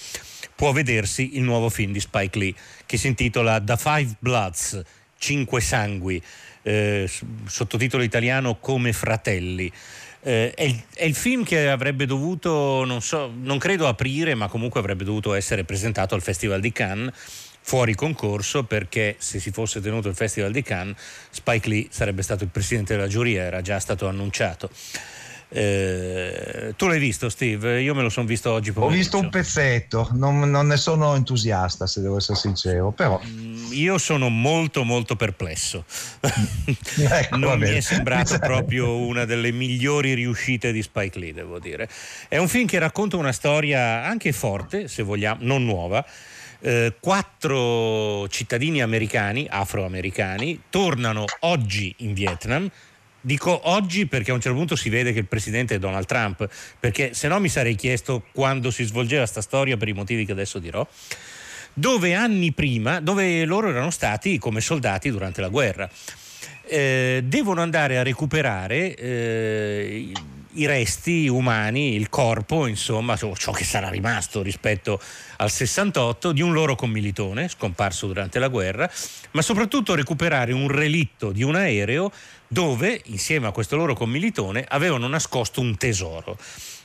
[0.54, 2.54] può vedersi il nuovo film di Spike Lee,
[2.86, 4.80] che si intitola The Five Bloods,
[5.18, 6.22] Cinque Sangui,
[6.62, 7.10] eh,
[7.44, 9.70] sottotitolo italiano Come Fratelli.
[10.22, 14.48] Eh, è, il, è il film che avrebbe dovuto, non so, non credo aprire, ma
[14.48, 17.12] comunque avrebbe dovuto essere presentato al Festival di Cannes
[17.62, 20.96] fuori concorso perché se si fosse tenuto il Festival di Cannes
[21.30, 24.70] Spike Lee sarebbe stato il presidente della giuria, era già stato annunciato.
[25.52, 27.82] Eh, tu l'hai visto Steve?
[27.82, 28.98] Io me lo sono visto oggi Ho pomeriggio.
[28.98, 33.20] visto un pezzetto, non, non ne sono entusiasta se devo essere sincero, però
[33.72, 35.84] Io sono molto molto perplesso.
[37.12, 41.88] Ecco, non mi è sembrato proprio una delle migliori riuscite di Spike Lee, devo dire.
[42.28, 46.04] È un film che racconta una storia anche forte, se vogliamo, non nuova.
[46.60, 52.70] Eh, quattro cittadini americani, afroamericani, tornano oggi in Vietnam.
[53.22, 56.48] Dico oggi perché a un certo punto si vede che il presidente è Donald Trump,
[56.78, 60.32] perché se no mi sarei chiesto quando si svolgeva sta storia per i motivi che
[60.32, 60.86] adesso dirò
[61.72, 65.88] dove anni prima, dove loro erano stati come soldati durante la guerra.
[66.66, 70.12] Eh, devono andare a recuperare eh,
[70.52, 75.00] i, resti umani, il corpo, insomma, ciò che sarà rimasto rispetto
[75.38, 78.88] al 68 di un loro commilitone scomparso durante la guerra,
[79.32, 82.12] ma soprattutto recuperare un relitto di un aereo
[82.60, 86.36] dove, insieme a questo loro commilitone, avevano nascosto un tesoro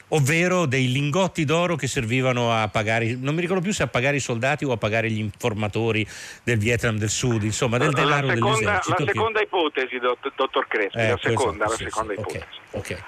[0.09, 4.17] ovvero dei lingotti d'oro che servivano a pagare, non mi ricordo più se a pagare
[4.17, 6.07] i soldati o a pagare gli informatori
[6.43, 8.89] del Vietnam del Sud, insomma del denaro la seconda, dell'esercito.
[8.99, 12.45] la che- seconda ipotesi, dott- dottor Crespi, Eh, la seconda, la sì, seconda sì, ipotesi.
[12.71, 13.03] ok.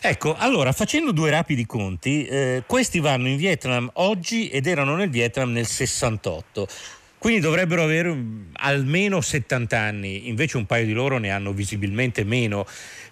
[0.00, 5.10] Ecco, allora, facendo due rapidi conti, eh, questi vanno in Vietnam oggi ed erano nel
[5.10, 6.66] Vietnam nel 68.
[7.22, 8.12] Quindi dovrebbero avere
[8.54, 12.66] almeno 70 anni, invece un paio di loro ne hanno visibilmente meno.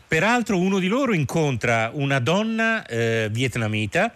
[0.09, 4.13] Peraltro uno di loro incontra una donna eh, vietnamita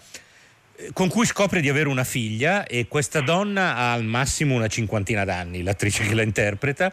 [0.74, 4.66] eh, con cui scopre di avere una figlia e questa donna ha al massimo una
[4.66, 6.92] cinquantina d'anni, l'attrice che la interpreta,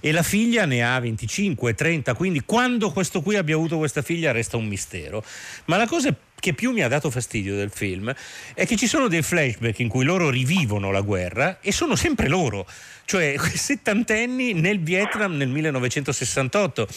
[0.00, 4.32] e la figlia ne ha 25, 30, quindi quando questo qui abbia avuto questa figlia
[4.32, 5.22] resta un mistero.
[5.66, 8.12] Ma la cosa che più mi ha dato fastidio del film
[8.54, 12.28] è che ci sono dei flashback in cui loro rivivono la guerra e sono sempre
[12.28, 12.66] loro,
[13.04, 16.88] cioè settantenni nel Vietnam nel 1968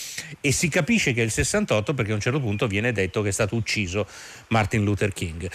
[0.42, 3.30] e si capisce che è il 68 perché a un certo punto viene detto che
[3.30, 4.08] è stato ucciso
[4.48, 5.50] Martin Luther King.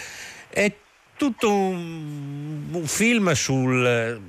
[0.47, 0.71] È
[1.17, 4.21] tutto un, un film sul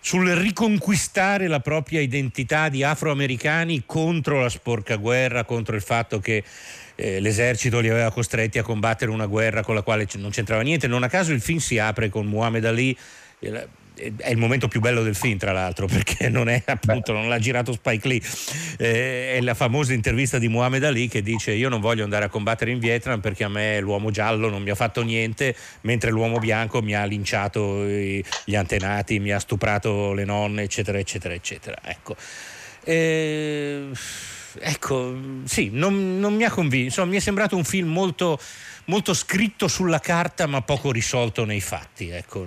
[0.00, 6.42] sul riconquistare la propria identità di afroamericani contro la sporca guerra, contro il fatto che
[6.94, 10.86] eh, l'esercito li aveva costretti a combattere una guerra con la quale non c'entrava niente.
[10.86, 12.96] Non a caso il film si apre con Muhammad Ali.
[14.00, 17.28] Eh, È il momento più bello del film, tra l'altro, perché non è appunto, non
[17.28, 18.20] l'ha girato Spike Lee.
[18.78, 22.28] Eh, è la famosa intervista di Muhammad Ali che dice: Io non voglio andare a
[22.28, 26.38] combattere in Vietnam perché a me l'uomo giallo non mi ha fatto niente, mentre l'uomo
[26.38, 31.78] bianco mi ha linciato i- gli antenati, mi ha stuprato le nonne, eccetera, eccetera, eccetera.
[31.84, 32.16] Ecco.
[32.84, 33.88] Eh,
[34.58, 36.86] ecco, sì, non, non mi ha convinto.
[36.86, 38.38] Insomma, mi è sembrato un film molto,
[38.86, 42.08] molto scritto sulla carta, ma poco risolto nei fatti.
[42.08, 42.46] Ecco.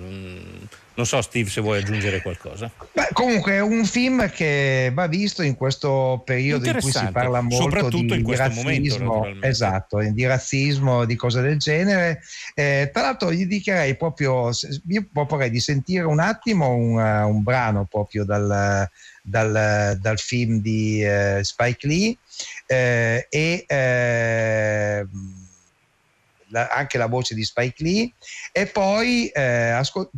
[0.96, 2.70] Non so Steve se vuoi aggiungere qualcosa.
[2.92, 7.40] Beh, comunque è un film che va visto in questo periodo in cui si parla
[7.40, 12.20] molto di, di razzismo, momento, esatto, di razzismo, di cose del genere.
[12.54, 14.50] Eh, tra l'altro gli dichiarei proprio,
[14.88, 18.88] io proporrei di sentire un attimo un, uh, un brano proprio dal,
[19.20, 22.16] dal, dal film di uh, Spike Lee
[22.66, 25.06] eh, e eh,
[26.54, 28.12] la, anche la voce di Spike Lee
[28.52, 30.08] e poi eh, ascol-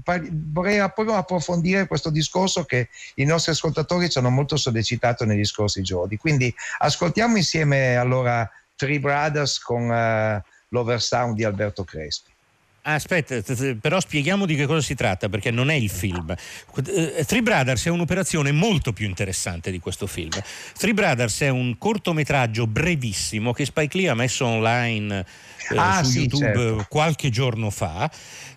[0.52, 5.80] vorrei proprio approfondire questo discorso che i nostri ascoltatori ci hanno molto sollecitato negli scorsi
[5.82, 6.18] giorni.
[6.18, 12.34] Quindi ascoltiamo insieme allora Three Brothers con uh, l'oversound di Alberto Crespi.
[12.88, 13.42] Aspetta,
[13.80, 16.32] però spieghiamo di che cosa si tratta perché non è il film.
[16.32, 20.30] Eh, Three Brothers è un'operazione molto più interessante di questo film.
[20.78, 25.26] Three Brothers è un cortometraggio brevissimo che Spike Lee ha messo online
[25.68, 26.86] eh, ah, su sì, YouTube certo.
[26.88, 28.08] qualche giorno fa,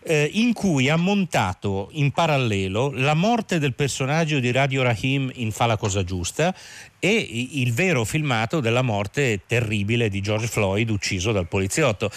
[0.04, 5.52] eh, in cui ha montato in parallelo la morte del personaggio di Radio Rahim in
[5.52, 6.54] Fa la cosa giusta
[7.00, 12.12] e il vero filmato della morte terribile di George Floyd ucciso dal poliziotto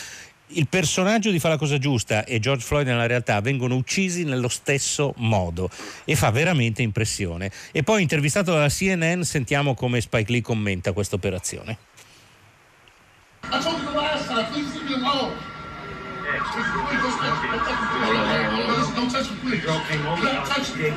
[0.55, 4.49] il personaggio di Fa la cosa giusta e George Floyd nella realtà vengono uccisi nello
[4.49, 5.71] stesso modo
[6.05, 7.51] e fa veramente impressione.
[7.73, 11.79] E poi intervistato dalla CNN sentiamo come Spike Lee commenta questa operazione.
[13.45, 15.35] I told you the last time, please leave me alone.
[18.95, 19.65] Don't touch me, please.
[19.65, 20.93] Don't touch me.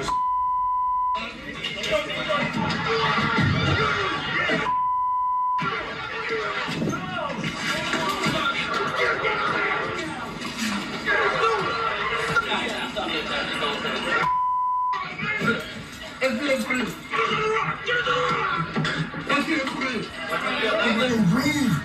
[16.66, 16.80] free.
[16.80, 17.86] Give the rock.
[17.86, 20.02] Get free.
[20.32, 21.76] We're going to breathe.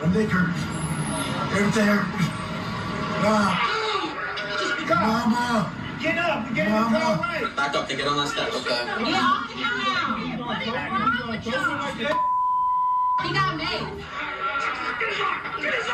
[0.00, 0.56] The knickers.
[1.74, 2.02] They're
[4.88, 5.72] Mama.
[6.00, 6.50] Get up.
[6.50, 7.52] Mama.
[7.56, 7.88] Back up.
[7.88, 8.48] They get on that step.
[8.54, 9.10] Okay.
[9.10, 9.38] Yeah.
[10.38, 12.08] What is wrong with you?
[13.22, 14.04] He got made.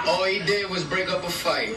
[0.07, 1.77] All he did was break up a fight.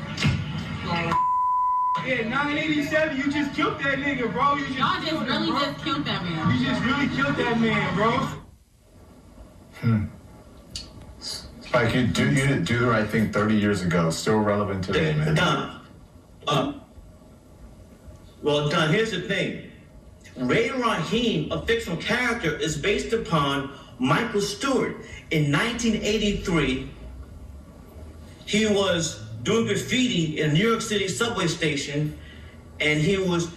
[2.05, 4.55] Yeah, 987, you just killed that nigga, bro.
[4.55, 6.59] You just Y'all just really him, just killed that man.
[6.59, 8.11] You just really killed that man, bro.
[9.79, 10.05] Hmm.
[11.19, 14.09] Spike, you, do, you didn't do the right thing 30 years ago.
[14.09, 15.35] Still relevant today, man.
[15.35, 15.81] Don,
[16.47, 16.73] uh,
[18.41, 19.71] well, Don, here's the thing.
[20.35, 24.97] Ray Rahim, a fictional character, is based upon Michael Stewart.
[25.29, 26.89] In 1983,
[28.45, 32.17] he was doing graffiti in a New York City subway station,
[32.79, 33.49] and he was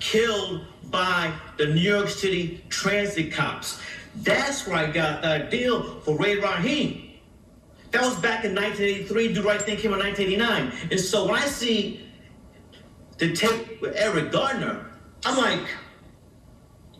[0.00, 3.80] killed by the New York City transit cops.
[4.16, 7.10] That's where I got the idea for Ray Rahim.
[7.92, 9.34] That was back in 1983.
[9.34, 10.90] Do Right Thing came in 1989.
[10.90, 12.06] And so when I see
[13.18, 14.86] the tape with Eric Gardner,
[15.24, 15.68] I'm like,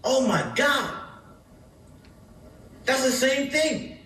[0.04, 0.94] oh my God.
[2.84, 3.98] That's the same thing.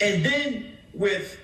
[0.00, 1.38] And then with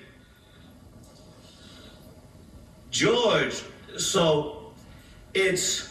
[2.91, 3.63] George,
[3.95, 4.73] so
[5.31, 5.89] it's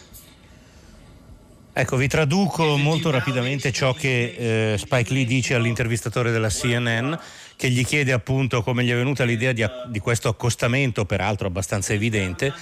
[1.73, 7.13] Ecco, vi traduco molto rapidamente ciò che eh, Spike Lee dice all'intervistatore della CNN
[7.55, 11.93] che gli chiede appunto come gli è venuta l'idea di, di questo accostamento, peraltro abbastanza
[11.93, 12.53] evidente.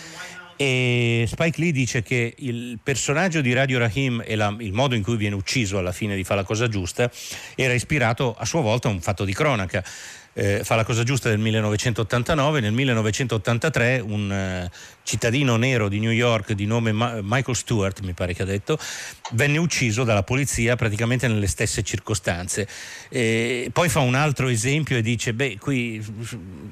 [0.56, 5.02] E Spike Lee dice che il personaggio di Radio Rahim e la, il modo in
[5.02, 7.10] cui viene ucciso alla fine di Fa la cosa giusta
[7.56, 9.84] era ispirato a sua volta a un fatto di cronaca.
[10.34, 14.71] Eh, fa la cosa giusta del 1989, nel 1983 un eh,
[15.03, 18.77] cittadino nero di New York di nome Ma- Michael Stewart, mi pare che ha detto,
[19.32, 22.67] venne ucciso dalla polizia praticamente nelle stesse circostanze.
[23.09, 26.03] E poi fa un altro esempio e dice, beh, qui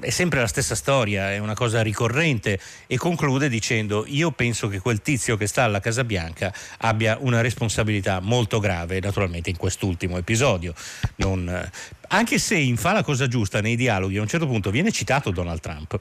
[0.00, 4.78] è sempre la stessa storia, è una cosa ricorrente e conclude dicendo, io penso che
[4.78, 10.16] quel tizio che sta alla Casa Bianca abbia una responsabilità molto grave, naturalmente in quest'ultimo
[10.16, 10.74] episodio.
[11.16, 11.70] Non,
[12.08, 15.30] anche se in fa la cosa giusta nei dialoghi a un certo punto viene citato
[15.30, 15.98] Donald Trump.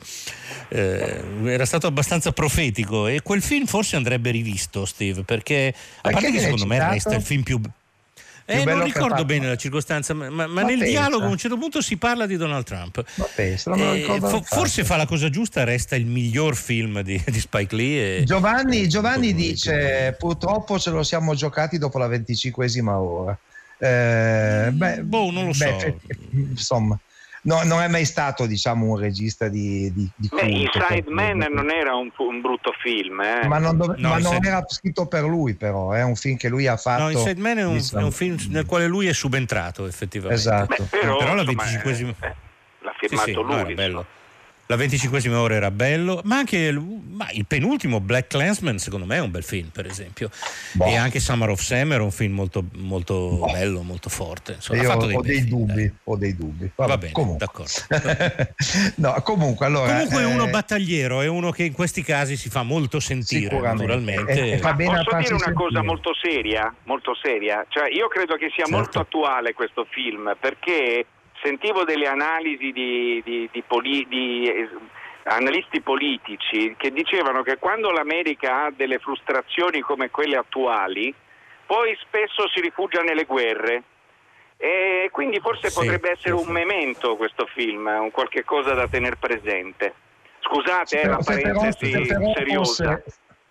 [0.70, 6.32] Eh, era stato abbastanza profetico e quel film forse andrebbe rivisto, Steve, perché a parte
[6.32, 7.60] che secondo me resta il film più
[8.50, 10.86] Eh, non ricordo bene la circostanza, ma, ma- ma nel pensa.
[10.86, 13.04] dialogo a un certo punto si parla di Donald Trump.
[13.36, 17.02] Pensa, non me lo Eh, fo- forse fa la cosa giusta, resta il miglior film
[17.02, 18.18] di, di Spike Lee.
[18.20, 18.24] E...
[18.24, 23.38] Giovanni, Giovanni dice purtroppo ce lo siamo giocati dopo la venticinquesima ora.
[23.80, 25.66] Eh, beh, boh, non lo so.
[25.66, 26.08] effetti-
[26.50, 27.00] insomma,
[27.44, 31.14] no, non è mai stato diciamo, un regista di, di, di Beh, culto, Inside per-
[31.14, 33.48] Man non era un, un brutto film, eh.
[33.48, 36.50] ma non, dove- No, ma non era scritto per lui però, è un film che
[36.50, 37.04] lui ha fatto.
[37.04, 40.42] No, Inside Man è un, diciamo, è un film nel quale lui è subentrato effettivamente.
[40.42, 40.84] Esatto.
[40.90, 42.10] Beh, però, Però la insomma, 25esima...
[42.22, 42.36] eh,
[42.82, 43.74] l'ha Sì, firmato sì, no, lui.
[43.76, 44.06] bello.
[44.68, 49.16] La 25esima ora era bello, ma anche il, ma il penultimo Black Clansman secondo me
[49.16, 50.30] è un bel film, per esempio.
[50.74, 50.86] Boh.
[50.86, 54.54] E anche Summer of Sam era un film molto, molto bello, molto forte.
[54.54, 55.94] Insomma, ha Io fatto ho dei dei film, dubbi, dai.
[56.04, 56.72] ho dei dubbi.
[56.76, 57.46] Va bene, comunque.
[57.46, 58.52] d'accordo.
[58.96, 62.50] no, comunque, allora, Comunque è uno eh, battagliero, è uno che in questi casi si
[62.50, 64.32] fa molto sentire, naturalmente.
[64.34, 65.82] E- e fa bene Posso dire una cosa sentire.
[65.84, 66.76] molto seria?
[66.84, 67.66] Molto seria?
[67.70, 68.72] Cioè, io credo che sia Certo.
[68.72, 71.06] molto attuale questo film perché
[71.48, 74.70] sentivo delle analisi di, di- di poli- di, eh,
[75.24, 81.14] analisti politici che dicevano che quando l'America ha delle frustrazioni come quelle attuali,
[81.66, 83.84] poi spesso si rifugia nelle guerre.
[84.58, 86.52] E quindi forse Sì, potrebbe essere sì, un sì.
[86.52, 89.94] memento questo film, un qualche cosa da tenere presente.
[90.40, 92.92] Scusate, è una se però- parentesi seriosa.
[92.96, 93.04] fosse-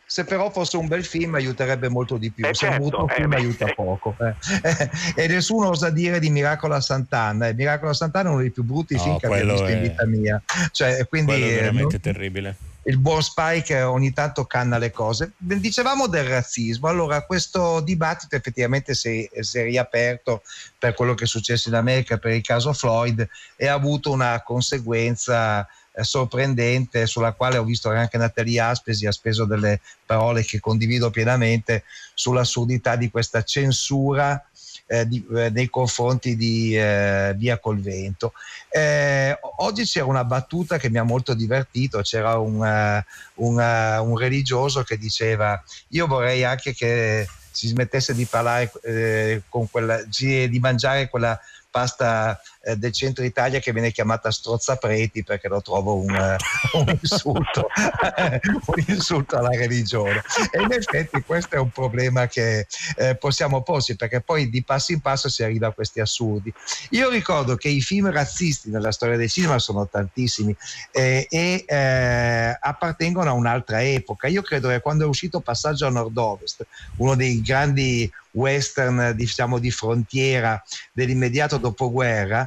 [0.07, 2.88] se però fosse un bel film aiuterebbe molto di più, Eh, se è un certo,
[2.98, 3.36] brutto eh, film beh.
[3.36, 4.16] aiuta poco.
[4.20, 4.90] eh.
[5.24, 7.48] e nessuno osa dire di Miracolo a Sant'Anna.
[7.48, 9.78] E Miracolo a Sant'Anna è uno dei più brutti No, film che abbia visto in
[9.78, 10.42] è- vita mia.
[10.70, 12.57] Cioè, quindi, Quello è eh, veramente non- terribile.
[12.84, 15.32] il buon Spike ogni tanto canna le cose.
[15.38, 20.42] Dicevamo del razzismo, allora questo dibattito effettivamente si, si è riaperto
[20.78, 23.26] per quello che è successo in America per il caso Floyd
[23.57, 25.66] e ha avuto una conseguenza eh,
[26.03, 31.11] sorprendente sulla quale ho visto che anche Natalie Aspesi ha speso delle parole che condivido
[31.11, 31.84] pienamente
[32.14, 34.42] sull'assurdità di questa censura
[34.86, 38.32] eh, di- eh, nei confronti di eh, Via col Vento.
[38.68, 43.99] Eh, oggi c'era una battuta che mi ha molto divertito, c'era un, eh, un, eh,
[43.99, 48.70] un religioso che diceva io vorrei anche che si smettesse di parlare
[49.49, 51.40] con quella, di mangiare quella
[51.77, 56.37] pasta eh, del centro Italia che viene chiamata strozzapreti perché lo trovo un, eh,
[56.72, 57.68] un insulto
[58.66, 60.22] un insulto alla religione.
[60.51, 62.66] E in effetti questo è un problema che
[62.97, 66.51] eh, possiamo porsi perché poi di passo in passo si arriva a questi assurdi.
[66.91, 70.57] Io ricordo che i film razzisti nella storia del cinema sono tantissimi
[70.93, 74.29] eh, e eh, appartengono a un'altra epoca.
[74.29, 76.66] Io credo che quando è uscito Passaggio a Nord-Ovest
[76.97, 80.62] uno dei grandi western diciamo di frontiera
[80.93, 82.47] dell'immediato dopoguerra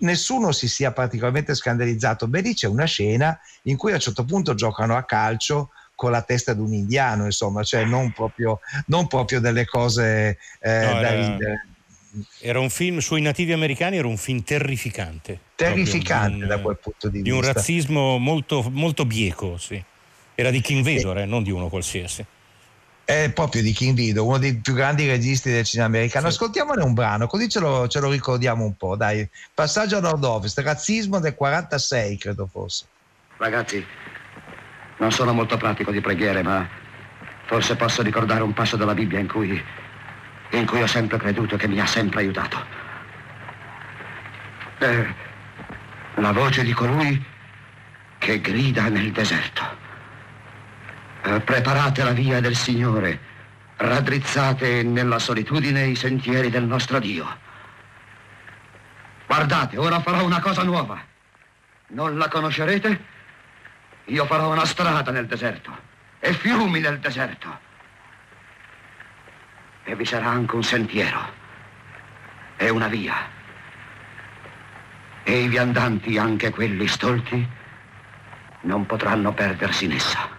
[0.00, 4.24] nessuno si sia particolarmente scandalizzato beh lì c'è una scena in cui a un certo
[4.24, 9.06] punto giocano a calcio con la testa di un indiano insomma cioè non proprio, non
[9.06, 11.66] proprio delle cose eh, No, da era- ridere
[12.40, 15.40] Era un film sui nativi americani, era un film terrificante.
[15.54, 19.82] terrificante di da un- quel punto di, Di un vista razzismo molto, molto bieco, sì.
[20.34, 22.24] Era di King Vidor, eh, non di uno qualsiasi.
[23.08, 26.26] È proprio di King Vido, uno dei più grandi registi del cinema americano.
[26.26, 28.96] Ascoltiamone un brano, così ce lo, ce lo ricordiamo un po'.
[28.96, 32.84] Dai, passaggio a nord-ovest, razzismo del 46, credo fosse.
[33.38, 33.82] Ragazzi,
[34.98, 36.68] non sono molto pratico di preghiere, ma
[37.46, 39.58] forse posso ricordare un passo della Bibbia in cui,
[40.50, 42.62] in cui ho sempre creduto che mi ha sempre aiutato.
[44.76, 45.06] È
[46.16, 47.24] la voce di colui
[48.18, 49.87] che grida nel deserto.
[51.22, 53.18] Eh, Preparate la via del Signore,
[53.76, 57.26] raddrizzate nella solitudine i sentieri del nostro Dio.
[59.26, 61.00] Guardate, ora farò una cosa nuova.
[61.88, 63.16] Non la conoscerete?
[64.06, 65.76] Io farò una strada nel deserto
[66.20, 67.66] e fiumi nel deserto.
[69.84, 71.18] E vi sarà anche un sentiero
[72.56, 73.14] e una via.
[75.24, 77.46] E i viandanti, anche quelli stolti,
[78.62, 80.37] non potranno perdersi in essa.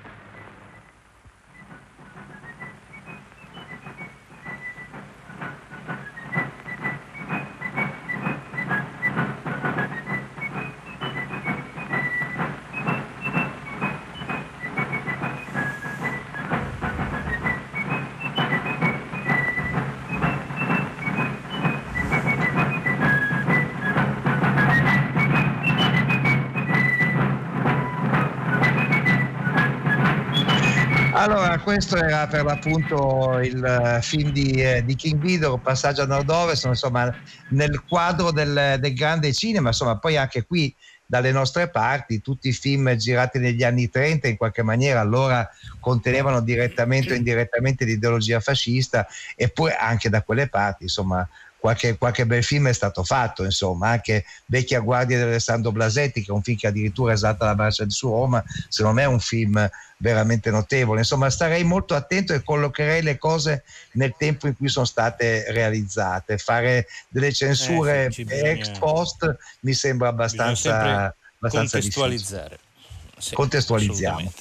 [31.64, 36.66] Questo era per l'appunto il eh, film di, eh, di King Vidor, Passaggio a Nord-Ovest,
[36.66, 37.14] insomma,
[37.49, 40.74] nel quadro del, del grande cinema, insomma, poi anche qui
[41.05, 45.49] dalle nostre parti, tutti i film girati negli anni 30 in qualche maniera allora
[45.80, 51.28] contenevano direttamente o indirettamente l'ideologia fascista e poi anche da quelle parti, insomma,
[51.60, 56.32] qualche, qualche, bel film è stato fatto, insomma, anche Vecchia Guardia di Alessandro Blasetti, che
[56.32, 59.20] è un film che addirittura esalta la marcia di su Roma, secondo me è un
[59.20, 60.99] film veramente notevole.
[60.99, 66.38] Insomma, starei molto attento e collocherei le cose nel tempo in cui sono state realizzate.
[66.38, 72.60] Fare delle censure Eh, sì, ci bisogna- ex post mi sembra abbastanza, abbastanza contestualizzare.
[73.18, 74.32] Sì, Contestualizziamo.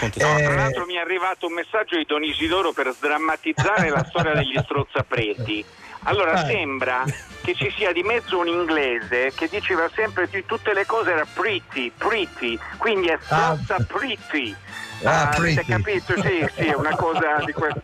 [0.00, 4.34] No, tra l'altro mi è arrivato un messaggio di Don Isidoro per sdrammatizzare la storia
[4.34, 5.64] degli strozzapreti.
[6.04, 6.44] Allora Ah.
[6.46, 7.02] sembra
[7.42, 11.26] che ci sia di mezzo un inglese che diceva sempre di tutte le cose era
[11.32, 14.54] pretty, pretty, quindi è strozza pretty.
[15.02, 15.70] Ah, avete pretty.
[15.70, 16.14] capito?
[16.22, 17.82] Sì, sì, è una cosa di questo.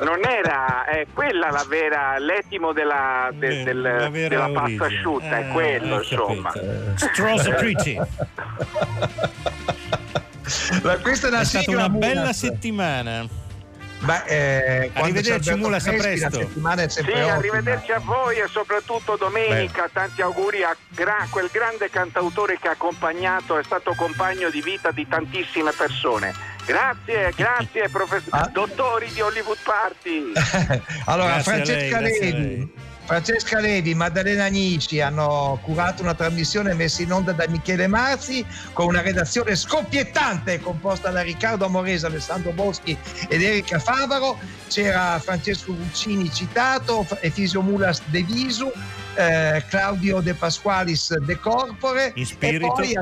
[0.00, 5.28] Non era, è quella la vera, l'etimo della, de- del- la vera della pasta asciutta,
[5.36, 6.52] Ah, è quello, insomma.
[6.96, 7.98] Strozza pretty.
[10.82, 13.26] Ma questa è una È stata una bella settimana.
[14.00, 16.38] Beh, eh, Arrivederci, Mulas, a presto.
[16.38, 17.32] La settimana è Sì, ottima.
[17.34, 19.88] arrivederci a voi e soprattutto domenica.
[19.92, 24.92] Tanti auguri a gra- quel grande cantautore che ha accompagnato, è stato compagno di vita
[24.92, 26.32] di tantissime persone.
[26.64, 28.48] Grazie, grazie, professor, Ah.
[28.52, 30.32] dottori di Hollywood Party.
[31.06, 37.10] Allora, Grazie a lei, Francesca Francesca Levi, Maddalena Anici hanno curato una trasmissione messa in
[37.10, 38.44] onda da Michele Marzi
[38.74, 42.94] con una redazione scoppiettante composta da Riccardo Amorese, Alessandro Boschi
[43.30, 44.38] ed Erika Favaro.
[44.68, 48.70] C'era Francesco Guccini citato, Efisio Mulas De Visu,
[49.14, 52.72] eh, Claudio De Pasqualis De Corpore In e spirito.
[52.74, 52.94] poi,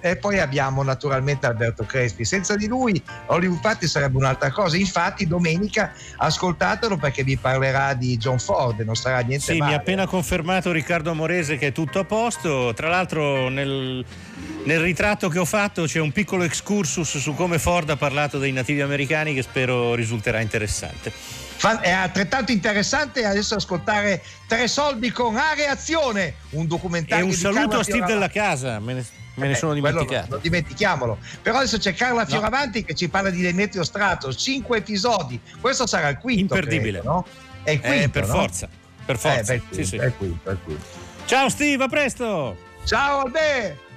[0.00, 2.24] e poi abbiamo naturalmente Alberto Crespi.
[2.24, 4.76] Senza di lui Hollywood Party sarebbe un'altra cosa.
[4.76, 9.74] Infatti domenica ascoltatelo perché vi parlerà di John Ford, non sarà niente Sì, mi male.
[9.74, 12.72] ha appena confermato Riccardo Amorese che è tutto a posto.
[12.74, 14.04] Tra l'altro nel,
[14.64, 18.52] nel ritratto che ho fatto c'è un piccolo excursus su come Ford ha parlato dei
[18.52, 21.12] nativi americani che spero risulterà interessante.
[21.82, 27.36] È altrettanto interessante adesso ascoltare Tre soldi con A Reazione, un E documentario un di
[27.36, 28.80] saluto a Steve della Casa,
[29.40, 30.26] me ne, Eh, sono dimenticato.
[30.30, 31.18] Non dimentichiamolo.
[31.42, 35.40] Però adesso c'è Carla Fioravanti che ci parla di Demetrio Stratos, cinque episodi.
[35.60, 36.54] Questo sarà il quinto.
[36.54, 36.98] Imperdibile.
[37.00, 37.26] credo, no?
[37.62, 38.10] È il Eh, quinto.
[38.10, 38.34] per no?
[38.34, 38.68] forza,
[39.04, 39.52] per forza.
[39.52, 39.96] Eh, beh, Sì, sì.
[39.96, 40.84] È il quinto, è il quinto.
[41.24, 42.56] Ciao Steve, a presto!
[42.84, 43.88] Ciao Albert!